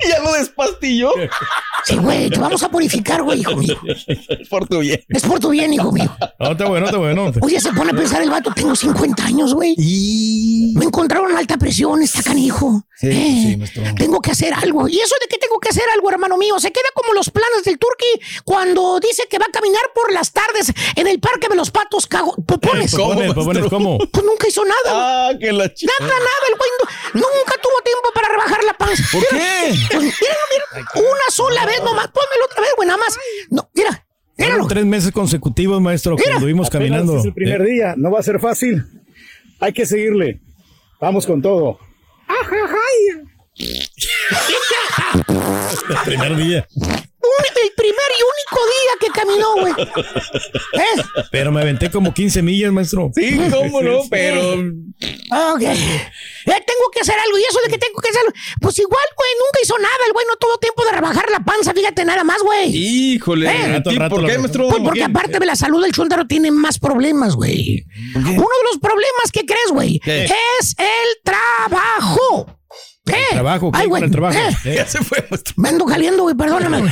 [0.07, 1.11] Ya lo despastilló.
[1.85, 3.77] Sí, güey, te vamos a purificar, güey, hijo mío.
[4.49, 4.99] Por tu bien.
[5.09, 6.09] Es por tu bien, hijo mío.
[6.39, 7.31] No, está bueno, está bueno.
[7.41, 9.75] Oye, se pone a pensar el vato, tengo 50 años, güey.
[10.75, 12.83] Me encontraron alta presión, está canijo.
[12.97, 13.81] Sí, Eh, sí.
[13.97, 14.87] Tengo que hacer algo.
[14.87, 16.57] ¿Y eso de que tengo que hacer algo, hermano mío?
[16.59, 18.05] Se queda como los planes del turqui
[18.45, 22.07] cuando dice que va a caminar por las tardes en el parque de los patos
[22.07, 22.95] cago- popones.
[22.95, 23.97] ¿Cómo, Popones, ¿cómo?
[23.97, 25.27] Pues nunca hizo nada.
[25.29, 25.91] Ah, que la chica.
[25.99, 26.69] Nada, nada, el güey
[27.13, 29.03] nunca tuvo tiempo para rebajar la panza.
[29.11, 29.69] ¿Por Mira, qué?
[29.91, 33.17] Pues míralo, mira, una sola vez nomás, pónmelo otra vez, güey, nada más.
[33.49, 34.05] No, mira,
[34.37, 34.67] míralo.
[34.67, 37.17] Tres meses consecutivos, maestro, que anduvimos caminando.
[37.19, 38.83] Es el primer Eh, día, no va a ser fácil.
[39.59, 40.41] Hay que seguirle.
[40.99, 41.79] Vamos con todo.
[45.89, 46.67] El primer día.
[47.63, 49.73] El primer y único día que caminó, güey.
[50.73, 51.03] ¿Eh?
[51.31, 53.11] Pero me aventé como 15 millas, maestro.
[53.15, 54.41] Sí, cómo no, pero.
[54.51, 55.61] Ok.
[55.61, 57.37] Eh, tengo que hacer algo.
[57.37, 58.31] ¿Y eso de que tengo que hacerlo?
[58.61, 59.95] Pues igual, güey, nunca hizo nada.
[60.07, 61.73] El güey no tuvo tiempo de rebajar la panza.
[61.73, 62.75] Fíjate nada más, güey.
[62.75, 63.75] Híjole, Eh.
[63.77, 64.69] ¿a ti ¿por qué, maestro?
[64.69, 67.85] Pues porque aparte de la salud, el chúntaro tiene más problemas, güey.
[68.15, 72.47] Uno de los problemas que crees, güey, es el trabajo.
[73.07, 73.13] ¿Eh?
[73.31, 74.03] trabajo, ¿qué Ay, güey.
[74.03, 74.37] el trabajo?
[74.37, 74.55] eh.
[74.65, 74.75] ¿Eh?
[74.77, 75.23] Ya se fue.
[75.57, 76.91] Me ando caliendo, güey, perdóname, güey.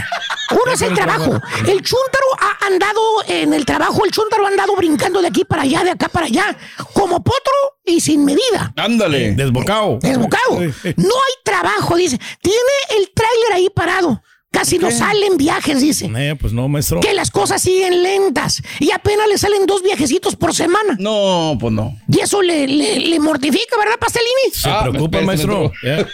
[0.52, 1.24] Uno es el el trabajo.
[1.40, 1.48] trabajo?
[1.68, 5.64] El chúntaro ha andado en el trabajo, el chúntaro ha andado brincando de aquí para
[5.64, 6.56] allá, de acá para allá,
[6.94, 7.54] como potro
[7.86, 8.72] y sin medida.
[8.76, 9.32] Ándale.
[9.34, 9.98] Desbocado.
[10.02, 10.60] Desbocado.
[10.60, 10.66] No
[11.16, 12.20] hay trabajo, dice.
[12.42, 12.60] Tiene
[12.98, 14.22] el tráiler ahí parado.
[14.54, 16.10] Casi no salen viajes, dice.
[16.16, 17.00] Eh, pues no, maestro.
[17.02, 20.96] Que las cosas siguen lentas y apenas le salen dos viajecitos por semana.
[21.00, 21.98] No, pues no.
[22.08, 24.54] Y eso le, le, le mortifica, ¿verdad, Pastelini?
[24.54, 25.72] Se Ah, preocupa, me- maestro.
[25.82, 26.06] me-.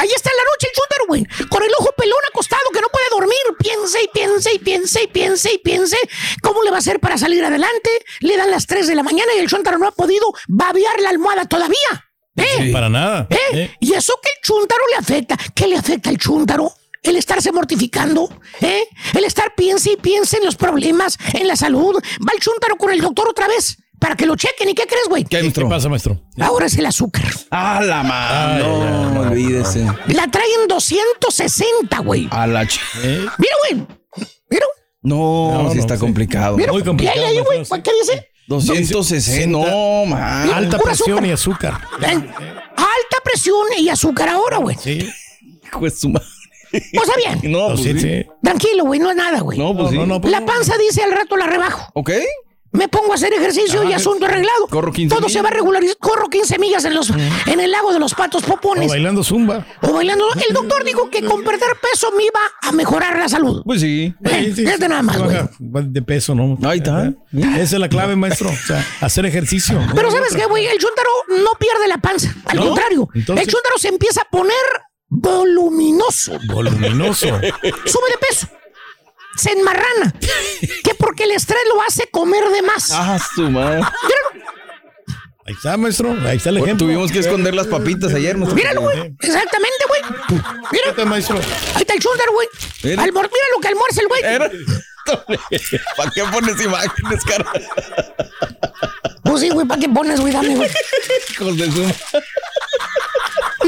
[0.00, 1.24] Ahí está en la noche el chúntaro, güey.
[1.48, 3.38] Con el ojo pelón acostado que no puede dormir.
[3.58, 5.96] Piense y piense y piense y piense y piense.
[6.40, 7.90] ¿Cómo le va a hacer para salir adelante?
[8.20, 11.10] Le dan las 3 de la mañana y el chúntaro no ha podido babear la
[11.10, 12.07] almohada todavía.
[12.38, 12.70] ¿Eh?
[12.72, 13.26] Para nada.
[13.30, 13.36] ¿Eh?
[13.52, 13.70] Eh.
[13.80, 15.36] Y eso que el chúntaro le afecta.
[15.54, 16.72] ¿Qué le afecta al chúntaro?
[17.02, 18.28] El estarse mortificando,
[18.60, 18.82] ¿eh?
[19.14, 21.94] El estar piense y piense en los problemas, en la salud.
[21.94, 24.68] Va el chúntaro con el doctor otra vez para que lo chequen.
[24.68, 25.22] ¿Y qué crees, güey?
[25.24, 25.68] ¿Qué, ¿Qué maestro?
[25.68, 26.20] pasa, maestro?
[26.40, 27.24] Ahora es el azúcar.
[27.50, 28.06] A la Ay,
[28.62, 29.10] mano.
[29.14, 29.86] No, olvídese.
[30.08, 32.28] La traen 260, güey.
[32.30, 32.80] A la ch...
[33.02, 33.26] ¿Eh?
[33.38, 33.86] Mira, güey.
[34.50, 34.66] Mira,
[35.02, 36.00] No, No, sí no, está sí.
[36.00, 36.56] complicado.
[36.56, 36.72] mira.
[36.72, 37.58] Muy complicado, ¿Y ahí, ahí, güey?
[37.58, 37.82] maestro, sí.
[37.82, 38.28] ¿Qué dice?
[38.48, 39.46] 260.
[39.46, 40.50] No, man.
[40.50, 41.26] Alta presión azúcar.
[41.26, 41.80] y azúcar.
[42.00, 42.14] ¿Eh?
[42.14, 44.76] Alta presión y azúcar ahora, güey.
[44.76, 45.08] Sí.
[45.64, 46.26] Hijo de su madre.
[46.70, 47.52] Pues está bien.
[47.52, 48.26] No, pues sí.
[48.42, 49.58] Tranquilo, güey, no es nada, güey.
[49.58, 49.96] No, pues sí.
[49.96, 51.90] No, no, pues La panza dice al rato la rebajo.
[51.94, 52.10] ¿Ok?
[52.70, 54.66] Me pongo a hacer ejercicio y asunto arreglado.
[54.68, 55.96] Corro 15 Todo se va a regularizar.
[55.98, 58.88] Corro 15 millas en, los, en el lago de los patos O popones.
[58.88, 59.66] bailando zumba.
[59.82, 60.26] O bailando.
[60.46, 63.62] El doctor dijo que con perder peso me iba a mejorar la salud.
[63.64, 64.14] Pues sí.
[64.24, 66.58] Eh, Sí, sí, es de nada más, baja De peso, ¿no?
[66.68, 67.12] Ahí está.
[67.32, 68.50] Esa es la clave, maestro.
[68.50, 69.80] O sea, hacer ejercicio.
[69.94, 70.66] Pero ¿sabes qué, güey?
[70.66, 71.08] El chúntaro
[71.42, 72.34] no pierde la panza.
[72.46, 72.66] Al ¿No?
[72.66, 74.54] contrario, Entonces- el chúntaro se empieza a poner
[75.08, 76.38] voluminoso.
[76.46, 77.26] Voluminoso.
[77.26, 78.46] Sube de peso.
[79.38, 80.12] Se enmarrana.
[80.84, 82.90] que porque el estrés lo hace comer de más.
[82.92, 83.82] Ah, su madre.
[85.46, 86.10] Ahí está, maestro.
[86.26, 86.86] Ahí está el Bueno, ejemplo.
[86.86, 88.36] tuvimos que esconder las papitas ayer.
[88.36, 88.54] maestro.
[88.54, 89.14] Míralo, güey.
[89.20, 90.02] Exactamente, güey.
[90.72, 90.84] Mira.
[90.84, 91.36] Fíjate, maestro.
[91.74, 92.48] Ahí está el chúntaro, güey.
[92.82, 93.02] Mira.
[93.04, 94.22] Almor- Mira lo que almuerza el güey.
[94.24, 94.50] Era-
[95.96, 97.46] ¿Para qué pones imágenes, cara?
[99.24, 100.32] Pues sí, güey, ¿para qué pones, güey?
[100.34, 100.70] Dame, güey.
[101.30, 101.82] Hijos de su...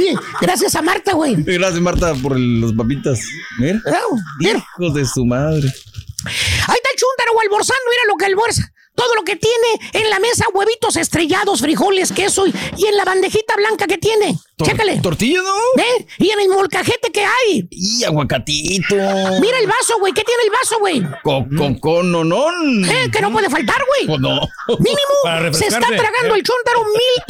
[0.00, 1.34] Oye, gracias a Marta, güey.
[1.36, 3.20] Gracias, Marta, por el- las papitas.
[3.58, 3.80] Mira.
[3.86, 4.58] Ah, Mira.
[4.78, 5.66] Hijos de su madre.
[6.24, 8.72] Ahí está el chúntaro almorzando, mira lo que almuerza.
[8.94, 9.56] Todo lo que tiene
[9.92, 14.36] en la mesa, huevitos estrellados, frijoles, queso y, y en la bandejita blanca que tiene.
[14.56, 15.00] Tor- Chécale.
[15.00, 15.54] ¿Tortilla, no?
[15.76, 16.06] ¿Ve?
[16.18, 17.66] Y en el molcajete que hay.
[17.70, 18.94] Y aguacatito.
[19.40, 20.12] Mira el vaso, güey.
[20.12, 21.02] ¿Qué tiene el vaso, güey?
[21.56, 22.46] Cocón, no, no.
[22.90, 24.06] Eh, que no puede faltar, güey.
[24.06, 24.40] Pues no.
[24.66, 26.84] Para Mínimo se está tragando el chúntaro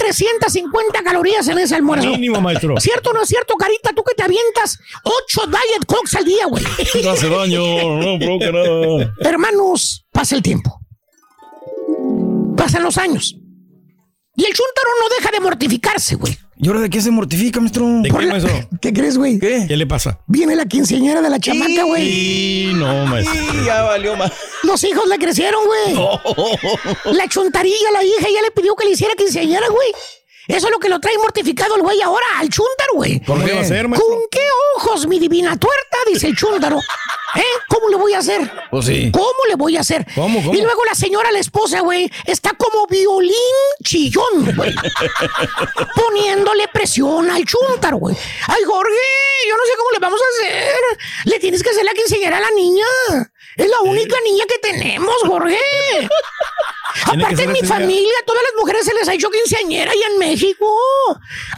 [0.09, 2.09] 1350 calorías en ese almuerzo.
[2.09, 2.75] Mínimo, maestro.
[2.81, 3.93] ¿Cierto o no es cierto, Carita?
[3.95, 6.65] Tú que te avientas 8 Diet Cokes al día, güey.
[7.05, 7.61] No hace daño,
[8.01, 9.15] no provoca nada.
[9.21, 10.81] Hermanos, pasa el tiempo.
[12.57, 13.37] Pasan los años.
[14.37, 16.37] Y el chúntaro no deja de mortificarse, güey.
[16.63, 17.87] ¿Y ahora de qué se mortifica, maestro?
[18.03, 18.53] ¿De qué, la- maestro?
[18.81, 19.39] ¿Qué crees, güey?
[19.39, 19.65] ¿Qué?
[19.67, 20.21] ¿Qué le pasa?
[20.27, 22.09] Viene la quinceañera de la chamaca, güey.
[22.71, 23.35] Y no, maestro.
[23.63, 24.31] Y ya valió más.
[24.63, 25.95] Los hijos le crecieron, güey.
[27.17, 29.89] La chuntarilla, la hija, ya le pidió que le hiciera quinceañera, güey.
[30.49, 33.20] Eso es lo que lo trae mortificado el güey ahora, al chúntaro, güey.
[33.20, 34.09] ¿Por qué va a ser, maestro?
[34.09, 35.99] ¿Con qué ojos, mi divina tuerta?
[36.07, 36.78] Dice el chúntaro.
[37.36, 37.43] ¿Eh?
[37.68, 38.51] ¿Cómo le voy a hacer?
[38.70, 39.11] Pues sí.
[39.12, 40.05] ¿Cómo le voy a hacer?
[40.14, 40.55] ¿Cómo, cómo?
[40.55, 43.34] Y luego la señora, la esposa, güey, está como violín
[43.84, 44.74] chillón, güey.
[45.95, 48.16] Poniéndole presión al chúntaro, güey.
[48.49, 48.93] Ay, Jorge,
[49.49, 50.74] yo no sé cómo le vamos a hacer.
[51.24, 52.84] Le tienes que hacer la quinceañera a la niña.
[53.57, 55.59] Es la única niña que tenemos, Jorge.
[57.07, 60.19] Aparte en mi familia, a todas las mujeres se les ha hecho quinceañera y en
[60.19, 60.67] México.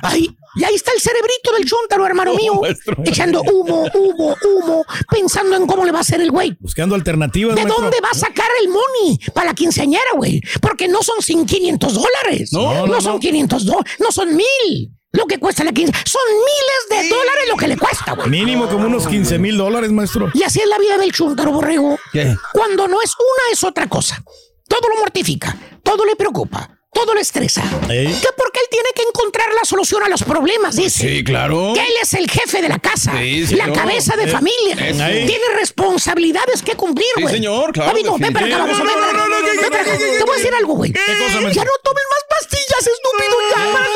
[0.03, 2.55] Ay, y ahí está el cerebrito del chúntaro, hermano No, mío.
[2.61, 2.97] maestro.
[3.05, 6.55] Echando humo, humo, humo, pensando en cómo le va a hacer el güey.
[6.61, 7.83] Buscando alternativas, ¿De maestro.
[7.83, 10.41] dónde va a sacar el money para la quinceañera, güey?
[10.61, 12.53] Porque no son sin 500 dólares.
[12.53, 13.21] No, no, no, son no.
[13.21, 14.93] 500 dólares, no son mil.
[15.13, 16.05] Lo que cuesta la quinceañera.
[16.07, 18.31] Son miles de dólares lo que le cuesta, güey.
[18.31, 20.31] Mínimo como unos 15 mil dólares, maestro.
[20.33, 21.99] Y así es la vida del chúntaro, borrego.
[22.13, 22.35] ¿Qué?
[22.55, 24.23] Cuando no es una, es otra cosa.
[24.69, 27.63] Todo lo mortifica, todo le preocupa, todo le estresa.
[27.89, 28.07] Ey.
[28.21, 31.09] Que porque él tiene que encontrar la solución a los problemas, dice.
[31.09, 31.73] Sí, claro.
[31.75, 33.73] Que él es el jefe de la casa, Sí, la señor.
[33.73, 34.77] cabeza de Eh, familia.
[34.89, 35.03] eso.
[35.03, 35.27] Ahí.
[35.27, 37.35] Tiene responsabilidades que cumplir, Sí, güey.
[37.35, 38.79] señor, claro, Amigo, ven para acá, vamos.
[38.79, 39.85] para No, no, no, no, para acá.
[39.85, 40.93] ¿qué, qué, Te voy a decir algo, güey.
[40.93, 43.33] Ya no tomen más pastillas, estúpido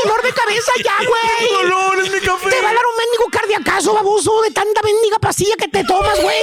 [0.04, 1.52] dolor de cabeza ya, güey.
[1.52, 2.48] Dolor en mi café.
[2.50, 6.18] Te va a dar un mendigo cardiacazo, baboso, de tanta mendiga pastilla que te tomas,
[6.20, 6.36] güey.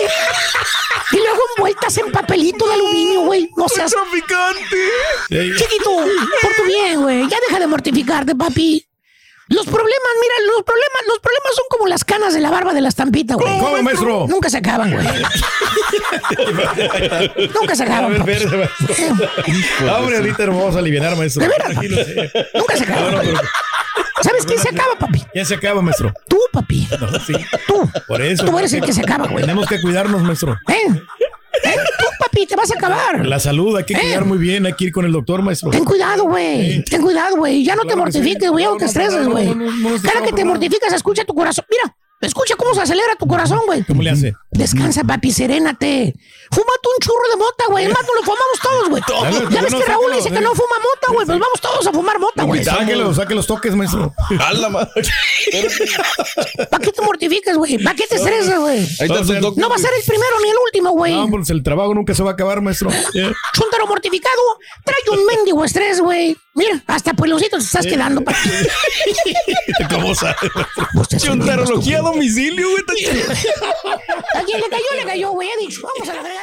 [1.11, 3.49] Y luego envueltas en papelito de aluminio, güey.
[3.55, 3.91] No seas...
[3.91, 4.77] traficante.
[5.57, 6.05] Chiquito,
[6.43, 7.27] por tu bien, güey.
[7.29, 8.85] Ya deja de mortificarte, papi.
[9.49, 12.81] Los problemas, mira, los problemas, los problemas son como las canas de la barba de
[12.81, 13.59] la estampita, güey.
[13.59, 14.25] ¿Cómo, maestro?
[14.27, 15.05] Nunca se acaban, güey.
[17.53, 18.31] Nunca se A acaban, ver, papi.
[18.31, 19.95] verde, maestro.
[19.97, 21.41] Hombre, ahorita nos vamos a aliviar, maestro.
[21.43, 22.13] De veras, Tranquilo, sí.
[22.53, 23.25] Nunca se acaban.
[24.21, 25.23] ¿Sabes quién se acaba, papi?
[25.35, 26.13] Ya se acaba, maestro.
[26.27, 26.87] Tú, papi.
[26.99, 27.33] No, sí.
[27.67, 27.89] Tú.
[28.07, 28.45] Por eso.
[28.45, 29.41] Tú eres el que se acaba, güey.
[29.41, 30.57] Tenemos que cuidarnos, maestro.
[30.69, 31.01] ¿Eh?
[31.63, 31.75] ¿Eh?
[31.99, 33.25] Tú, papi, te vas a acabar.
[33.25, 33.99] La salud hay que Eh.
[34.01, 34.65] cuidar muy bien.
[34.65, 35.69] Hay que ir con el doctor, maestro.
[35.71, 36.83] Ten cuidado, güey.
[36.85, 37.63] Ten cuidado, güey.
[37.63, 38.65] Ya no te Claro mortifiques, güey.
[38.65, 39.47] No te estreses, güey.
[40.01, 41.65] Cada que te mortificas, escucha tu corazón.
[41.69, 43.83] Mira, escucha cómo se acelera tu corazón, güey.
[43.83, 44.33] ¿Cómo le hace?
[44.51, 46.15] Descansa, papi, serénate.
[46.53, 47.87] Fúmate un churro de mota, güey.
[47.87, 49.03] Más, nos lo fumamos todos, güey.
[49.07, 49.49] Todos.
[49.51, 51.25] Ya ves que Raúl dice que no fuma mota, güey.
[51.25, 52.63] Pues vamos todos a fumar mota, güey.
[52.63, 54.13] Sáquelo, saque los toques, maestro.
[54.39, 54.91] A la madre.
[56.69, 57.77] ¿Para qué te mortificas, güey?
[57.77, 58.79] ¿Para qué te estresas, güey?
[58.79, 59.61] Ahí está tu toque.
[59.61, 61.13] No va a ser el primero ni el último, güey.
[61.13, 62.89] No, pues el trabajo nunca se va a acabar, maestro.
[63.53, 64.41] Chuntaro mortificado,
[64.83, 66.37] trae un mendigo estrés, güey.
[66.55, 68.37] Mira, hasta pelucito te estás quedando, papi.
[69.89, 70.35] ¿Cómo sabe?
[71.17, 72.83] Chuntarología a domicilio, güey.
[74.35, 75.49] A quien le cayó, le cayó, güey.
[75.49, 76.42] He dicho, vamos a la fregada.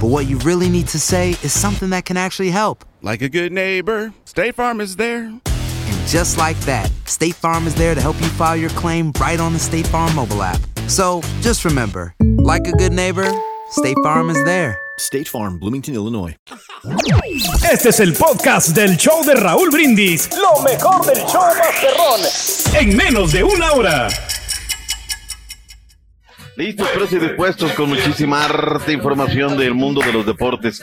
[0.00, 2.84] but what you really need to say is something that can actually help.
[3.02, 5.24] Like a good neighbor, State Farm is there.
[5.24, 9.40] And just like that, State Farm is there to help you file your claim right
[9.40, 10.60] on the State Farm mobile app.
[10.86, 13.30] So just remember, like a good neighbor,
[13.70, 14.78] State Farm is there.
[14.98, 16.36] State Farm, Bloomington, Illinois.
[17.70, 20.28] Este es el podcast del show de Raúl Brindis.
[20.36, 22.20] Lo mejor del show Masterrón.
[22.74, 24.08] En menos de una hora.
[26.58, 30.82] Listos, presos y dispuestos con muchísima arte información del mundo de los deportes.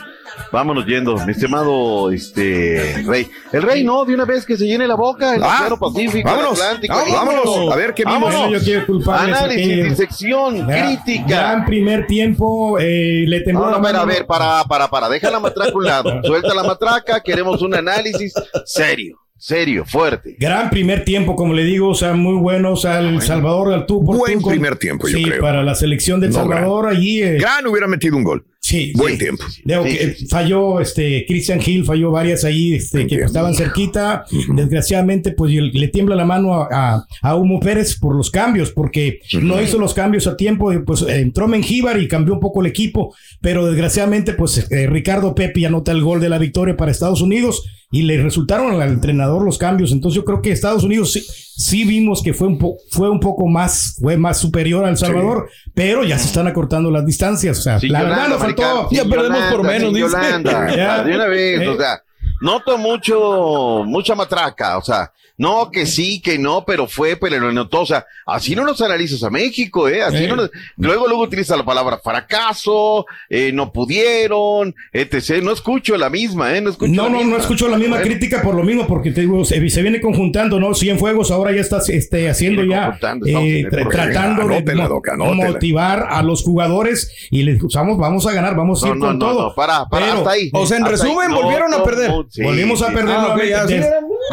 [0.50, 3.30] Vámonos yendo, mi estimado este rey.
[3.52, 6.30] El rey no, de una vez que se llene la boca, el Ah, Océano Pacífico,
[6.30, 6.96] el vámonos, Atlántico.
[6.96, 7.74] vámonos, vámonos.
[7.74, 8.52] a ver qué vimos.
[8.52, 11.26] Yo quiero culparles Análisis, disección, crítica.
[11.28, 14.06] Gran primer tiempo, eh, le tembló No, la no, a mano.
[14.06, 16.10] ver, para, para, para, deja la matraca a un lado.
[16.24, 20.36] Suelta la matraca, queremos un análisis serio, serio, fuerte.
[20.40, 22.72] Gran primer tiempo, como le digo, o sea, muy bueno.
[22.74, 25.42] O sea, El Salvador al tú por Buen tú con- primer tiempo, yo sí, creo.
[25.42, 27.22] para la selección del No, Salvador allí.
[27.22, 28.46] eh, Gran hubiera metido un gol.
[28.60, 29.20] Sí, Buen sí.
[29.20, 29.44] tiempo.
[29.64, 34.26] Digo Sí, que, falló este Christian Hill, falló varias ahí este, que estaban cerquita.
[34.56, 39.20] Desgraciadamente, pues le tiembla la mano a, a, a Humo Pérez por los cambios, porque
[39.40, 40.74] no hizo los cambios a tiempo.
[40.74, 45.36] y, Pues entró Mengíbar y cambió un poco el equipo, pero desgraciadamente, pues eh, Ricardo
[45.36, 49.44] Pepe anota el gol de la victoria para Estados Unidos y le resultaron al entrenador
[49.44, 49.92] los cambios.
[49.92, 53.20] Entonces, yo creo que Estados Unidos sí, sí vimos que fue un, po- fue un
[53.20, 57.60] poco más, fue más superior al Salvador, pero ya se están acortando las distancias.
[57.60, 58.64] O sea, Sin la Yolanda, verdad nos faltó.
[58.64, 60.76] americano, sin Yolanda, sin Yolanda.
[60.76, 61.04] Ya.
[61.04, 61.68] De una vez, Eh.
[61.70, 62.02] o sea,
[62.42, 67.52] noto mucho, mucha matraca, o sea, no, que sí, que no, pero fue, pero lo
[67.52, 71.24] notó, o sea, así no nos analizas a México, eh, así no nos- luego, luego
[71.24, 76.94] utiliza la palabra fracaso, eh, no pudieron, etc, no escucho la misma, eh, no escucho
[76.94, 77.34] No, la no, misma.
[77.36, 80.58] no escucho la misma crítica por lo mismo, porque te digo, se, se viene conjuntando,
[80.60, 80.74] ¿no?
[80.74, 86.22] Cienfuegos ahora ya está este, haciendo ya, eh, tra- tratando de Anótela, Doc, motivar a
[86.24, 89.26] los jugadores y les vamos, vamos a ganar, vamos a No, ir no, con no,
[89.26, 89.42] todo.
[89.50, 90.50] no, para, para, hasta ahí.
[90.54, 91.36] O sea, en resumen, ahí.
[91.36, 92.12] volvieron a No, perder.
[92.30, 93.50] Sí, Volvimos a sí, perder Ah, ok, nuevamente.
[93.50, 93.74] ya, sí.
[93.74, 93.90] Des-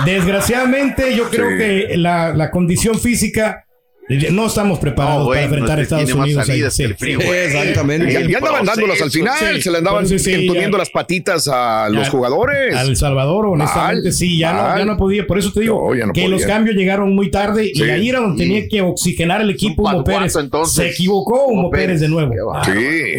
[0.06, 1.56] desgraciadamente, yo creo Sí.
[1.58, 3.66] que la, la condición física
[4.08, 6.48] no estamos preparados bueno, para enfrentar a Estados tiene más Unidos.
[6.48, 7.26] ahí, sí, que el frío, sí.
[7.26, 7.38] güey.
[7.38, 8.12] Exactamente.
[8.12, 9.62] Y, El y andaban dándolas al final, sí.
[9.62, 10.78] se le andaban Entonces, sí, entumiendo ya.
[10.80, 12.74] las patitas a los Al- jugadores.
[12.74, 15.26] Al Salvador, honestamente, Mal, sí, ya no, ya no podía.
[15.26, 16.36] Por eso te digo No, ya no que podía.
[16.36, 17.82] los cambios llegaron muy tarde Sí.
[17.84, 20.34] y ahí era donde tenía que oxigenar el equipo Humo Pérez.
[20.36, 20.74] entonces.
[20.74, 22.32] Se equivocó Humo Humo Pérez de nuevo.
[22.64, 22.72] Qué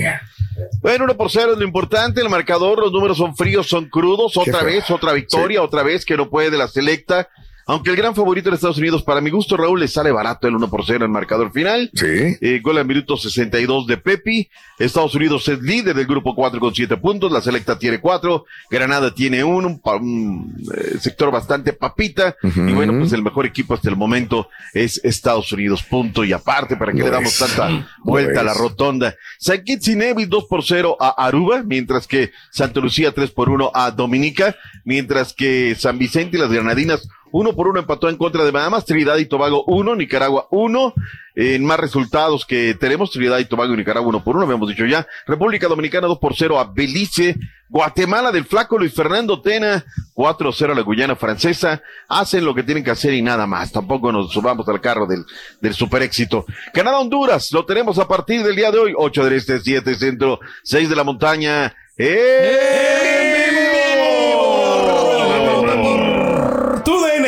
[0.04, 0.70] Sí.
[0.82, 4.38] Bueno, uno por cero es lo importante, el marcador, los números son fríos, son crudos,
[4.38, 7.28] otra vez, otra victoria, otra vez que no puede de la selecta.
[7.66, 10.56] Aunque el gran favorito de Estados Unidos, para mi gusto, Raúl, le sale barato el
[10.56, 11.90] 1 por 0 en marcador final.
[11.94, 12.06] Sí.
[12.42, 14.50] Eh, gol al minuto 62 de Pepi.
[14.80, 17.32] Estados Unidos es líder del grupo 4 con 7 puntos.
[17.32, 18.46] La selecta tiene 4.
[18.70, 22.36] Granada tiene uno, un, pa- un, eh, sector bastante papita.
[22.44, 25.84] Y bueno, pues el mejor equipo hasta el momento es Estados Unidos.
[25.84, 27.40] Punto y aparte, ¿para qué le damos es.
[27.56, 29.16] tanta Lo vuelta a la rotonda?
[29.40, 33.50] San Kitts y Nevis 2 por 0 a Aruba, mientras que Santa Lucía 3 por
[33.50, 38.18] 1 a Dominica, mientras que San Vicente y las Granadinas uno por uno empató en
[38.18, 40.94] contra de Bahamas, Trinidad y Tobago uno, Nicaragua uno.
[41.36, 44.86] En más resultados que tenemos, Trinidad y Tobago y Nicaragua uno por uno, habíamos dicho
[44.86, 45.08] ya.
[45.26, 47.36] República Dominicana dos por cero a Belice.
[47.70, 52.84] Guatemala del flaco Luis Fernando Tena, 4-0 a la Guyana francesa, hacen lo que tienen
[52.84, 55.26] que hacer y nada más, tampoco nos subamos al carro del,
[55.60, 56.46] del super éxito.
[56.72, 60.40] Canadá Honduras, lo tenemos a partir del día de hoy, 8 del este, 7 centro,
[60.62, 61.74] 6 de la montaña.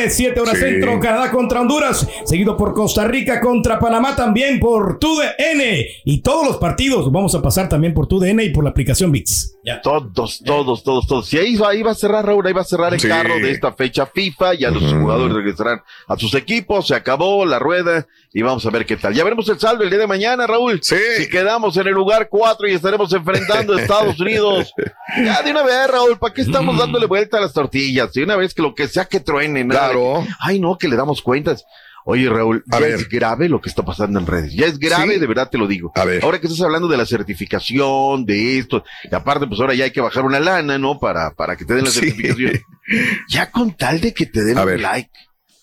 [0.06, 0.60] TUDN, 7 horas Sí.
[0.60, 5.86] centro, Canadá contra Honduras, seguido por Costa Rica contra Panamá también por TUDN.
[6.04, 9.52] Y todos los partidos vamos a pasar también por TUDN y por la aplicación VIX.
[9.82, 11.32] Todos, todos, todos, todos.
[11.34, 13.08] Y ahí va, ahí va a cerrar, Raúl, ahí va a cerrar el Sí.
[13.08, 14.54] carro de esta fecha FIFA.
[14.54, 16.86] Ya los jugadores regresarán a sus equipos.
[16.86, 19.12] Se acabó la rueda y vamos a ver qué tal.
[19.14, 20.78] Ya veremos el saldo el día de mañana, Raúl.
[20.82, 20.94] Sí.
[21.18, 24.72] Si quedamos en el lugar cuatro y estaremos enfrentando a Estados Unidos.
[25.24, 28.12] Ya de una vez, Raúl, ¿para qué estamos dándole vuelta a las tortillas?
[28.12, 30.24] De una vez que lo que sea que truene, nada Claro.
[30.26, 31.64] que, Ay, no, que le damos cuentas.
[32.08, 32.94] Oye, Raúl, A ya ver.
[32.94, 34.52] es grave lo que está pasando en redes.
[34.54, 35.18] Ya es grave, Sí.
[35.20, 35.90] de verdad te lo digo.
[35.96, 36.22] A ver.
[36.22, 39.90] Ahora que estás hablando de la certificación, de esto, y aparte, pues ahora ya hay
[39.90, 40.98] que bajar una lana, ¿no?
[41.00, 42.00] Para, para que te den la Sí.
[42.00, 42.52] certificación.
[43.28, 44.80] Ya con tal de que te den A un ver.
[44.80, 45.10] like.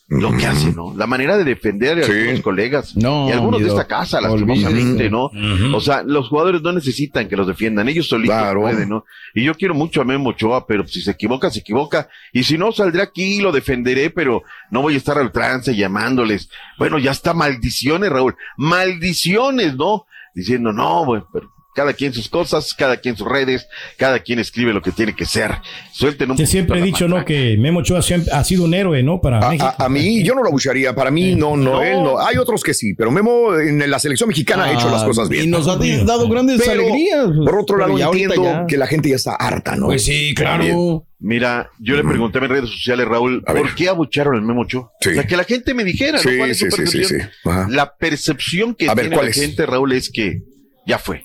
[0.09, 0.93] Lo que hacen, ¿no?
[0.95, 2.11] La manera de defender a Sí.
[2.11, 5.31] algunos colegas No, y algunos de esta casa, lastimosamente, ¿no?
[5.73, 8.61] O sea, los jugadores no necesitan que los defiendan, ellos solitos Claro.
[8.61, 9.05] pueden, ¿no?
[9.33, 12.09] Y yo quiero mucho a Memo Ochoa, pero si se equivoca, se equivoca.
[12.33, 15.73] Y si no, saldré aquí y lo defenderé, pero no voy a estar al trance
[15.75, 16.49] llamándoles.
[16.77, 18.35] Bueno, ya está maldiciones, Raúl.
[18.57, 20.05] Maldiciones, ¿no?
[20.35, 23.67] Diciendo, no, güey, pero cada quien sus cosas, cada quien sus redes,
[23.97, 25.51] cada quien escribe lo que tiene que ser.
[25.91, 27.23] Suelten un poquito siempre he dicho, ¿no?
[27.25, 29.19] Que Memo Ochoa siempre ha sido un héroe, ¿no?
[29.21, 29.73] Para A, México.
[29.77, 30.93] a- a mí, yo no lo abucharía.
[30.95, 32.19] Para mí, no, no, él no.
[32.19, 35.43] Hay otros que sí, pero Memo en la selección mexicana ha hecho las cosas bien.
[35.43, 37.25] Ah, Y nos ha dado grandes Pero, alegrías.
[37.43, 38.65] Por otro lado, entiendo ya.
[38.67, 39.87] que la gente ya está harta, ¿no?
[39.87, 40.73] Pues sí, También.
[40.73, 41.07] claro.
[41.25, 43.75] Mira, yo le pregunté en redes sociales, Raúl, A ¿por ver.
[43.75, 44.91] qué abucharon al Memo Ochoa?
[44.99, 45.09] Sí.
[45.11, 46.29] O sea, que la gente me dijera, ¿no?
[46.29, 47.21] Sí, ¿Cuál es su sí, sí, sí, percepción?
[47.21, 47.49] sí.
[47.49, 47.67] Ajá.
[47.69, 49.37] La percepción que A tiene ¿cuál la es?
[49.39, 50.41] gente, Raúl, es que
[50.85, 51.23] ya fue.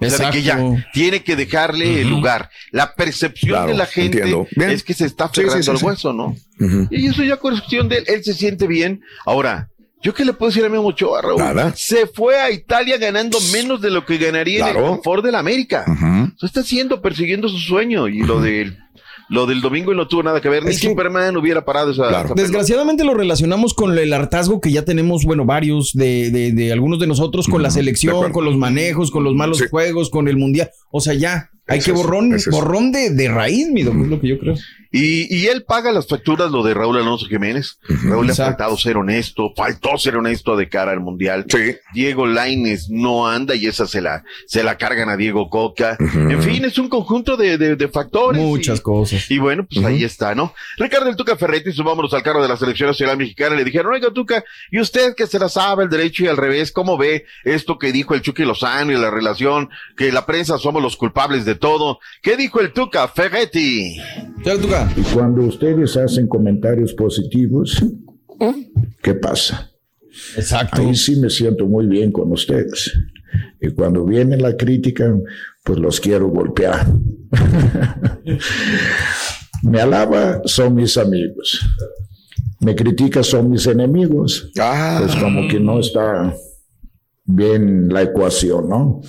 [0.00, 0.58] O sea, de que ya
[0.92, 2.50] tiene que dejarle el lugar.
[2.70, 4.46] La percepción Claro, de la gente entiendo.
[4.56, 5.84] Es que se está Sí, sí, aferrando sí, al sí.
[5.84, 6.36] hueso, ¿no?
[6.90, 9.00] Y eso ya cuestión de él, él se siente bien.
[9.24, 9.70] Ahora,
[10.02, 11.38] ¿yo qué le puedo decir a Memo Ochoa, Raúl?
[11.38, 11.72] Nada.
[11.76, 15.38] Se fue a Italia ganando menos de lo que ganaría en el confort de la
[15.38, 15.84] América.
[15.86, 16.32] Ujú.
[16.36, 18.06] Eso está haciendo, persiguiendo su sueño.
[18.08, 18.78] Y lo del,
[19.28, 20.64] lo del domingo no tuvo nada que ver.
[20.64, 22.16] Ni Es que- Superman hubiera parado esa, Claro.
[22.26, 22.42] esa pelota.
[22.42, 27.00] Desgraciadamente lo relacionamos con el hartazgo que ya tenemos, bueno, varios de, de, de algunos
[27.00, 29.64] de nosotros con la selección, con los manejos, con los malos Sí.
[29.70, 30.70] juegos, con el mundial.
[30.90, 33.94] O sea, ya, hay Es que eso, borrón, es borrón de, de raíz, mi doc,
[34.00, 34.54] es lo que yo creo.
[34.92, 37.78] Y, y él paga las facturas, lo de Raúl Alonso Jiménez.
[38.04, 38.50] Raúl le ha Exacto.
[38.52, 41.44] faltado ser honesto, faltó ser honesto de cara al Mundial.
[41.48, 41.76] Sí.
[41.92, 45.98] Diego Laines no anda y esa se la, se la cargan a Diego Coca.
[46.00, 48.40] En fin, es un conjunto de, de, de factores.
[48.40, 49.30] Muchas y- cosas.
[49.30, 50.54] Y bueno, pues ahí está, ¿no?
[50.78, 53.54] Ricardo el Tuca Ferretti, subámonos al carro de la selección nacional mexicana.
[53.56, 56.72] Le dijeron, oiga, Tuca, ¿y usted que se la sabe el derecho y al revés?
[56.72, 60.80] ¿Cómo ve esto que dijo el Chucky Lozano y la relación que la prensa somos
[60.80, 61.98] los culpables de todo?
[62.22, 63.96] ¿Qué dijo el Tuca Ferretti?
[64.42, 64.90] Tuca.
[64.96, 67.82] Y cuando ustedes hacen comentarios positivos,
[69.02, 69.70] ¿qué pasa?
[70.36, 70.80] Exacto.
[70.80, 72.92] Ahí sí me siento muy bien con ustedes.
[73.60, 75.14] Y cuando viene la crítica,
[75.64, 76.86] pues los quiero golpear.
[79.62, 81.60] me alaba, son mis amigos.
[82.60, 84.50] Me critica, son mis enemigos.
[84.58, 84.98] Ah.
[85.00, 86.34] Pues como que no está
[87.26, 89.00] bien la ecuación, ¿no?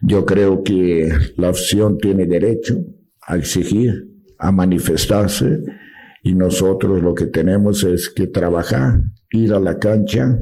[0.00, 2.76] Yo creo que la opción tiene derecho
[3.22, 4.08] a exigir,
[4.38, 5.60] a manifestarse,
[6.22, 9.00] y nosotros lo que tenemos es que trabajar,
[9.30, 10.38] ir a la cancha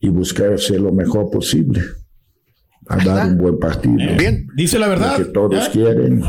[0.00, 1.82] y buscar hacer lo mejor posible,
[2.88, 3.96] a dar un buen partido.
[4.18, 4.46] Bien.
[4.54, 5.18] Dice la verdad.
[5.18, 5.70] Lo que todos ¿Ya?
[5.70, 6.22] quieren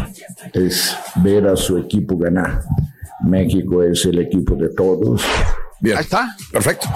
[0.54, 2.62] es ver a su equipo ganar.
[3.26, 5.22] México es el equipo de todos.
[5.82, 5.98] Bien.
[5.98, 6.28] Ahí está.
[6.52, 6.88] Perfecto.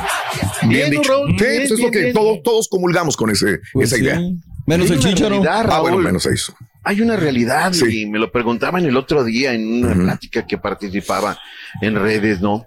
[0.64, 1.12] Bien, Bien, dicho.
[1.12, 4.04] Raúl, Sí, bien, pues es bien, lo que todos comulgamos con ese, Pues esa sí.
[4.04, 4.22] idea.
[4.66, 5.42] Menos el chicharo.
[5.50, 6.54] Ah, bueno, menos eso.
[6.84, 8.02] Hay una realidad Sí.
[8.02, 11.38] y me lo preguntaban el otro día en una plática que participaba
[11.82, 12.66] en redes, ¿no?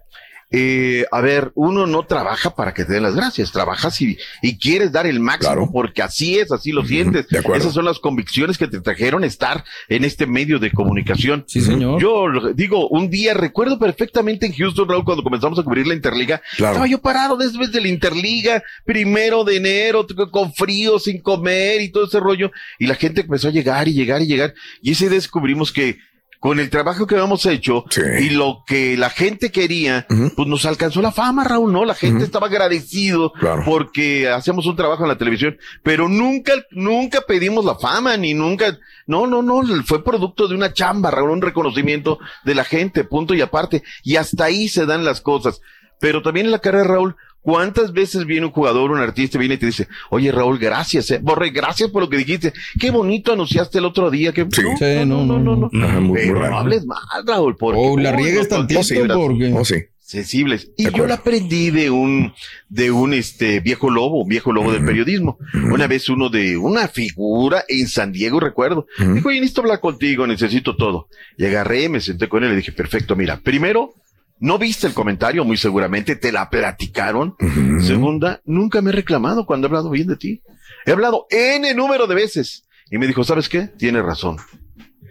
[0.50, 4.56] Eh, a ver, uno no trabaja para que te den las gracias, trabajas y, y
[4.58, 5.70] quieres dar el máximo Claro.
[5.72, 7.26] porque así es, así lo sientes.
[7.28, 7.62] de acuerdo.
[7.62, 11.44] Esas son las convicciones que te trajeron estar en este medio de comunicación.
[11.48, 12.00] Sí, señor.
[12.00, 16.40] Yo digo, un día recuerdo perfectamente en Houston, Raúl, cuando comenzamos a cubrir la Interliga,
[16.56, 16.72] Claro.
[16.74, 21.88] estaba yo parado desde de la Interliga, primero de enero, con frío, sin comer y
[21.90, 25.04] todo ese rollo, y la gente empezó a llegar y llegar y llegar, y ese
[25.08, 25.98] día descubrimos que
[26.44, 27.86] con el trabajo que habíamos hecho
[28.20, 31.86] y lo que la gente quería, pues nos alcanzó la fama, Raúl, ¿no?
[31.86, 33.32] La gente estaba agradecido
[33.64, 38.78] porque hacemos un trabajo en la televisión, pero nunca, nunca pedimos la fama, ni nunca,
[39.06, 43.32] no, no, no, fue producto de una chamba, Raúl, un reconocimiento de la gente, punto
[43.32, 45.62] y aparte, y hasta ahí se dan las cosas.
[45.98, 49.58] Pero también en la carrera, Raúl, ¿Cuántas veces viene un jugador, un artista, viene y
[49.58, 51.18] te dice, oye Raúl, gracias, eh.
[51.22, 52.54] Borre, gracias por lo que dijiste.
[52.80, 54.32] Qué bonito anunciaste el otro día.
[54.32, 54.46] Que...
[54.50, 54.62] Sí,
[55.06, 55.68] no, no, no, no.
[55.70, 57.54] Pero no hables mal, Raúl.
[57.56, 58.80] Porque, oh, la riegues no, tantito
[59.14, 59.52] porque...
[59.52, 59.74] Oh, sí.
[60.00, 60.70] Sensibles.
[60.78, 62.32] Y yo la aprendí de un,
[62.70, 65.38] de un este viejo lobo, un viejo lobo del periodismo.
[65.70, 68.86] Una vez uno de una figura en San Diego, recuerdo.
[68.98, 71.08] Dijo, oye, necesito hablar contigo, necesito todo.
[71.36, 73.94] Y agarré, me senté con él y le dije, perfecto, mira, primero,
[74.38, 77.36] no viste el comentario, muy seguramente te la platicaron.
[77.80, 80.42] Segunda, nunca me he reclamado cuando he hablado bien de ti.
[80.86, 82.66] He hablado N número de veces.
[82.90, 83.68] Y me dijo, ¿sabes qué?
[83.68, 84.36] Tienes razón.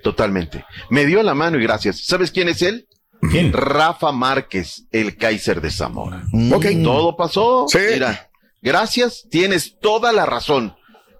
[0.03, 0.65] Totalmente.
[0.89, 2.05] Me dio la mano y gracias.
[2.05, 2.87] ¿Sabes quién es él?
[3.31, 3.53] ¿Quién?
[3.53, 6.23] Rafa Márquez, el Kaiser de Zamora.
[6.51, 6.65] Ok.
[6.83, 7.65] Todo pasó.
[7.69, 7.79] Sí.
[7.93, 8.29] Mira,
[8.61, 10.75] gracias, tienes toda la razón.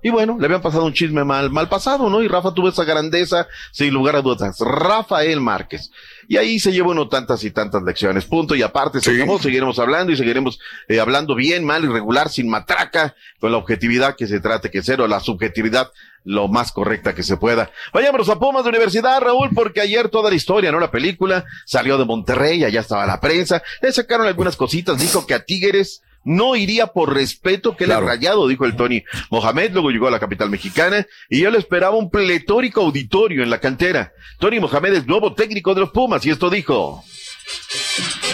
[0.06, 2.22] Y bueno, le habían pasado un chisme mal, mal pasado, ¿no?
[2.22, 4.58] Y Rafa tuvo esa grandeza, sin lugar a dudas.
[4.60, 5.92] Rafael Márquez.
[6.28, 8.26] Y ahí se llevó uno tantas y tantas lecciones.
[8.26, 8.56] Punto.
[8.56, 13.52] Y aparte, acabó, seguiremos hablando y seguiremos eh, hablando bien, mal, irregular, sin matraca, con
[13.52, 15.92] la objetividad que se trate que ser, o la subjetividad
[16.24, 17.70] lo más correcta que se pueda.
[17.94, 20.80] Vayámonos a Pumas de Universidad, Raúl, porque ayer toda la historia, ¿no?
[20.80, 25.34] La película salió de Monterrey, allá estaba la prensa, le sacaron algunas cositas, dijo que
[25.34, 29.92] a Tigres no iría por respeto que él ha rayado, dijo el Tony Mohamed, luego
[29.92, 34.14] llegó a la capital mexicana y yo le esperaba un pletórico auditorio en la cantera.
[34.40, 37.04] Tony Mohamed es nuevo técnico de los Pumas y esto dijo.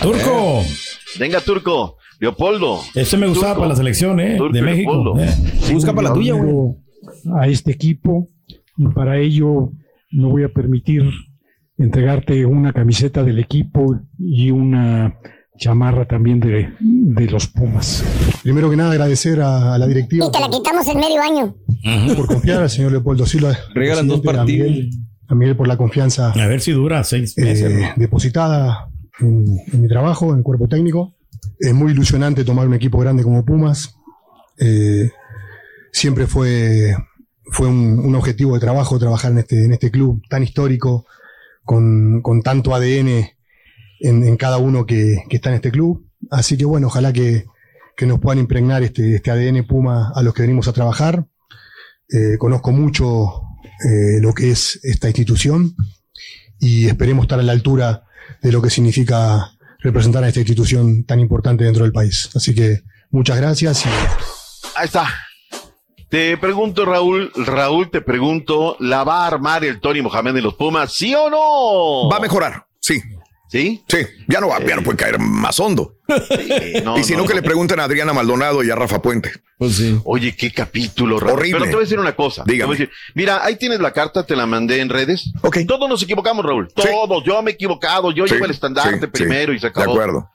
[0.02, 0.64] Turco.
[1.20, 1.98] Venga, Turco.
[2.20, 2.82] Leopoldo.
[2.96, 3.62] Ese me gustaba Turco.
[3.62, 4.36] para la selección, ¿eh?
[4.38, 5.20] Turco de México.
[5.20, 5.36] Eh.
[5.72, 6.76] Busca para la tuya, güey.
[7.40, 8.28] a este equipo
[8.78, 9.72] y para ello
[10.12, 11.04] no voy a permitir
[11.78, 15.18] entregarte una camiseta del equipo y una
[15.60, 18.04] chamarra también de, de los Pumas.
[18.44, 21.56] Primero que nada, agradecer a, a la directiva Y te la quitamos en medio año.
[22.16, 23.56] por confiar al señor Leopoldo Silva.
[23.76, 24.70] Regalan dos a partidos.
[24.72, 24.90] Miguel,
[25.28, 27.90] a Miguel por la confianza A ver si dura seis eh, meses.
[27.98, 28.90] depositada
[29.20, 31.16] en, en mi trabajo, en cuerpo técnico.
[31.60, 33.96] Es muy ilusionante tomar un equipo grande como Pumas.
[34.58, 35.12] Eh,
[35.92, 36.96] siempre fue,
[37.52, 41.06] fue un, un objetivo de trabajo trabajar en este, en este club tan histórico,
[41.66, 43.26] con, con tanto ADN
[44.00, 46.06] en, en cada uno que, que está en este club.
[46.30, 47.46] Así que bueno, ojalá que,
[47.96, 51.26] que nos puedan impregnar este, este ADN Puma a los que venimos a trabajar.
[52.10, 53.44] Eh, conozco mucho
[53.84, 55.76] eh, lo que es esta institución
[56.60, 58.04] y esperemos estar a la altura
[58.42, 62.30] de lo que significa representar a esta institución tan importante dentro del país.
[62.36, 62.82] Así que
[63.12, 63.90] muchas gracias y
[64.76, 65.08] Ahí está.
[66.10, 70.56] Te pregunto, Raúl, Raúl, te pregunto, ¿la va a armar el Tony Mohamed de los
[70.56, 70.92] Pumas?
[70.92, 72.10] ¿Sí o no?
[72.10, 73.02] Va a mejorar, sí.
[73.50, 73.84] ¿Sí?
[73.88, 73.98] Sí,
[74.28, 75.96] ya no va, ya no puede caer más hondo.
[76.84, 77.36] no, y si no, no, que no.
[77.36, 79.32] le pregunten a Adriana Maldonado y a Rafa Puente.
[79.58, 80.00] Pues sí.
[80.06, 81.34] Oye, qué capítulo, Raúl.
[81.34, 81.60] Horrible.
[81.60, 82.44] Pero te voy a decir una cosa.
[82.44, 85.32] te voy a decir, mira, ahí tienes la carta, te la mandé en redes.
[85.42, 85.58] Ok.
[85.68, 86.72] Todos nos equivocamos, Raúl.
[86.74, 87.24] Todos.
[87.26, 88.12] Yo me he equivocado.
[88.12, 89.88] Yo Sí, llevo el estandarte sí, primero sí, y se acabó.
[89.88, 90.30] De acuerdo.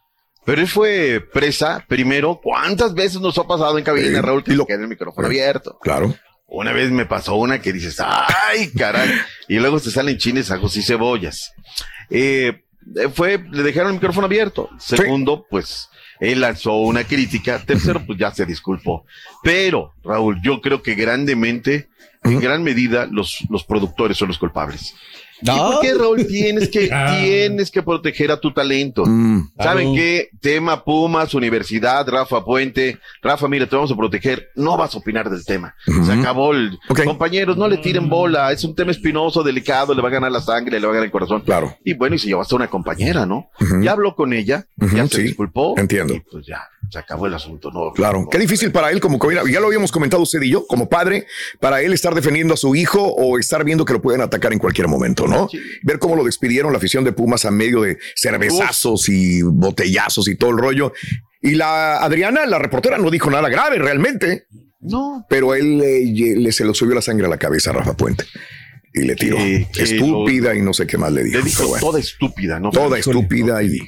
[0.44, 2.40] Pero él fue presa primero.
[2.42, 5.26] ¿Cuántas veces nos ha pasado en cabina, Sí, Raúl, que y lo- queda el micrófono
[5.26, 5.78] abierto?
[5.80, 6.14] Claro.
[6.48, 9.08] Una vez me pasó una que dices, ay, caray.
[9.48, 11.52] y luego te salen chines, ajos y cebollas.
[12.10, 12.63] Eh, eh,
[13.14, 14.68] fue, le dejaron el micrófono abierto.
[14.78, 15.88] Segundo, pues,
[16.20, 17.58] él lanzó una crítica.
[17.64, 19.04] Tercero, pues ya se disculpó.
[19.42, 21.88] Pero, Raúl, yo creo que grandemente,
[22.22, 24.94] en gran medida, los, los productores son los culpables.
[25.42, 26.26] ¿Y por qué, Raúl?
[26.26, 27.16] Tienes que, Ah.
[27.20, 29.04] tienes que proteger a tu talento.
[29.06, 29.50] Mm.
[29.58, 30.28] ¿Saben qué?
[30.40, 32.98] Tema Pumas, Universidad, Rafa Puente.
[33.22, 34.50] Rafa, mira, te vamos a proteger.
[34.54, 35.74] No vas a opinar del tema.
[36.04, 36.78] Se acabó el.
[37.04, 38.52] Compañeros, no le tiren bola.
[38.52, 39.94] Es un tema espinoso, delicado.
[39.94, 41.40] Le va a ganar la sangre, le va a ganar el corazón.
[41.42, 41.76] Claro.
[41.84, 43.50] Y bueno, y se llevó hasta una compañera, ¿no?
[43.82, 45.22] Ya habló con ella, ya se sí.
[45.22, 45.74] disculpó.
[45.78, 46.14] Entiendo.
[46.14, 47.92] Y pues ya, se acabó el asunto, ¿no?
[47.92, 50.88] Claro, qué difícil para él como mira, ya lo habíamos comentado usted y yo, como
[50.88, 51.26] padre,
[51.60, 54.58] para él estar defendiendo a su hijo o estar viendo que lo pueden atacar en
[54.58, 55.48] cualquier momento, ¿no?
[55.82, 60.36] Ver cómo lo despidieron la afición de Pumas a medio de cervezazos y botellazos y
[60.36, 60.92] todo el rollo.
[61.42, 64.46] Y la Adriana, la reportera, no dijo nada grave realmente.
[64.80, 65.24] No.
[65.28, 68.24] Pero él eh, le, se lo subió la sangre a la cabeza a Rafa Puente.
[68.92, 69.36] Y le tiró.
[69.36, 71.38] Que- que estúpida y no sé qué más le dijo.
[71.38, 71.84] Le dijo bueno.
[71.86, 72.70] toda estúpida, ¿no?
[72.70, 73.78] Toda estúpida y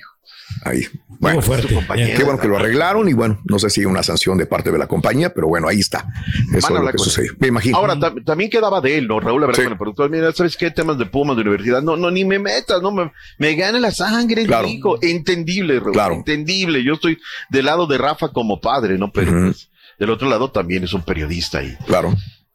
[0.65, 0.87] ahí.
[1.19, 1.69] Bueno, fuerte.
[1.69, 4.77] qué bueno que lo arreglaron y bueno, no sé si una sanción de parte de
[4.79, 6.01] la compañía, pero bueno, ahí está.
[6.01, 7.31] Eso Van a es lo hablar que con sucedió.
[7.33, 7.37] él.
[7.41, 7.79] Me imagino.
[7.79, 9.19] Ahora, tam- también quedaba de él, ¿no?
[9.19, 9.65] Raúl, la verdad, Sí.
[9.65, 10.11] con el productor.
[10.11, 10.71] Mira, ¿sabes qué?
[10.71, 11.81] Temas de Pumas, de universidad.
[11.83, 14.69] No, no, ni me metas, no me, me gane la sangre, Claro.
[14.69, 14.99] hijo.
[15.03, 15.93] Entendible, Raúl.
[15.93, 16.15] Claro.
[16.17, 16.85] Entendible.
[16.85, 17.19] Yo estoy
[17.49, 19.11] del lado de Rafa como padre, ¿no?
[19.11, 21.75] Pero pues, del otro lado también es un periodista y.
[21.87, 22.15] Claro.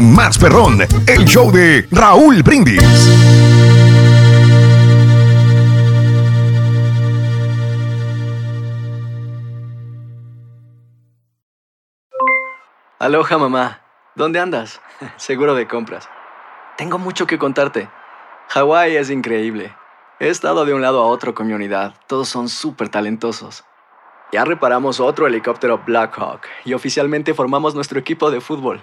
[0.00, 2.82] más perrón, el show de Raúl Brindis.
[12.98, 13.82] Aloha mamá,
[14.14, 14.80] ¿dónde andas?
[15.16, 16.08] Seguro de compras.
[16.76, 17.88] Tengo mucho que contarte.
[18.48, 19.74] Hawái es increíble.
[20.18, 21.94] He estado de un lado a otro con mi unidad.
[22.06, 23.64] Todos son súper talentosos.
[24.32, 28.82] Ya reparamos otro helicóptero Blackhawk y oficialmente formamos nuestro equipo de fútbol.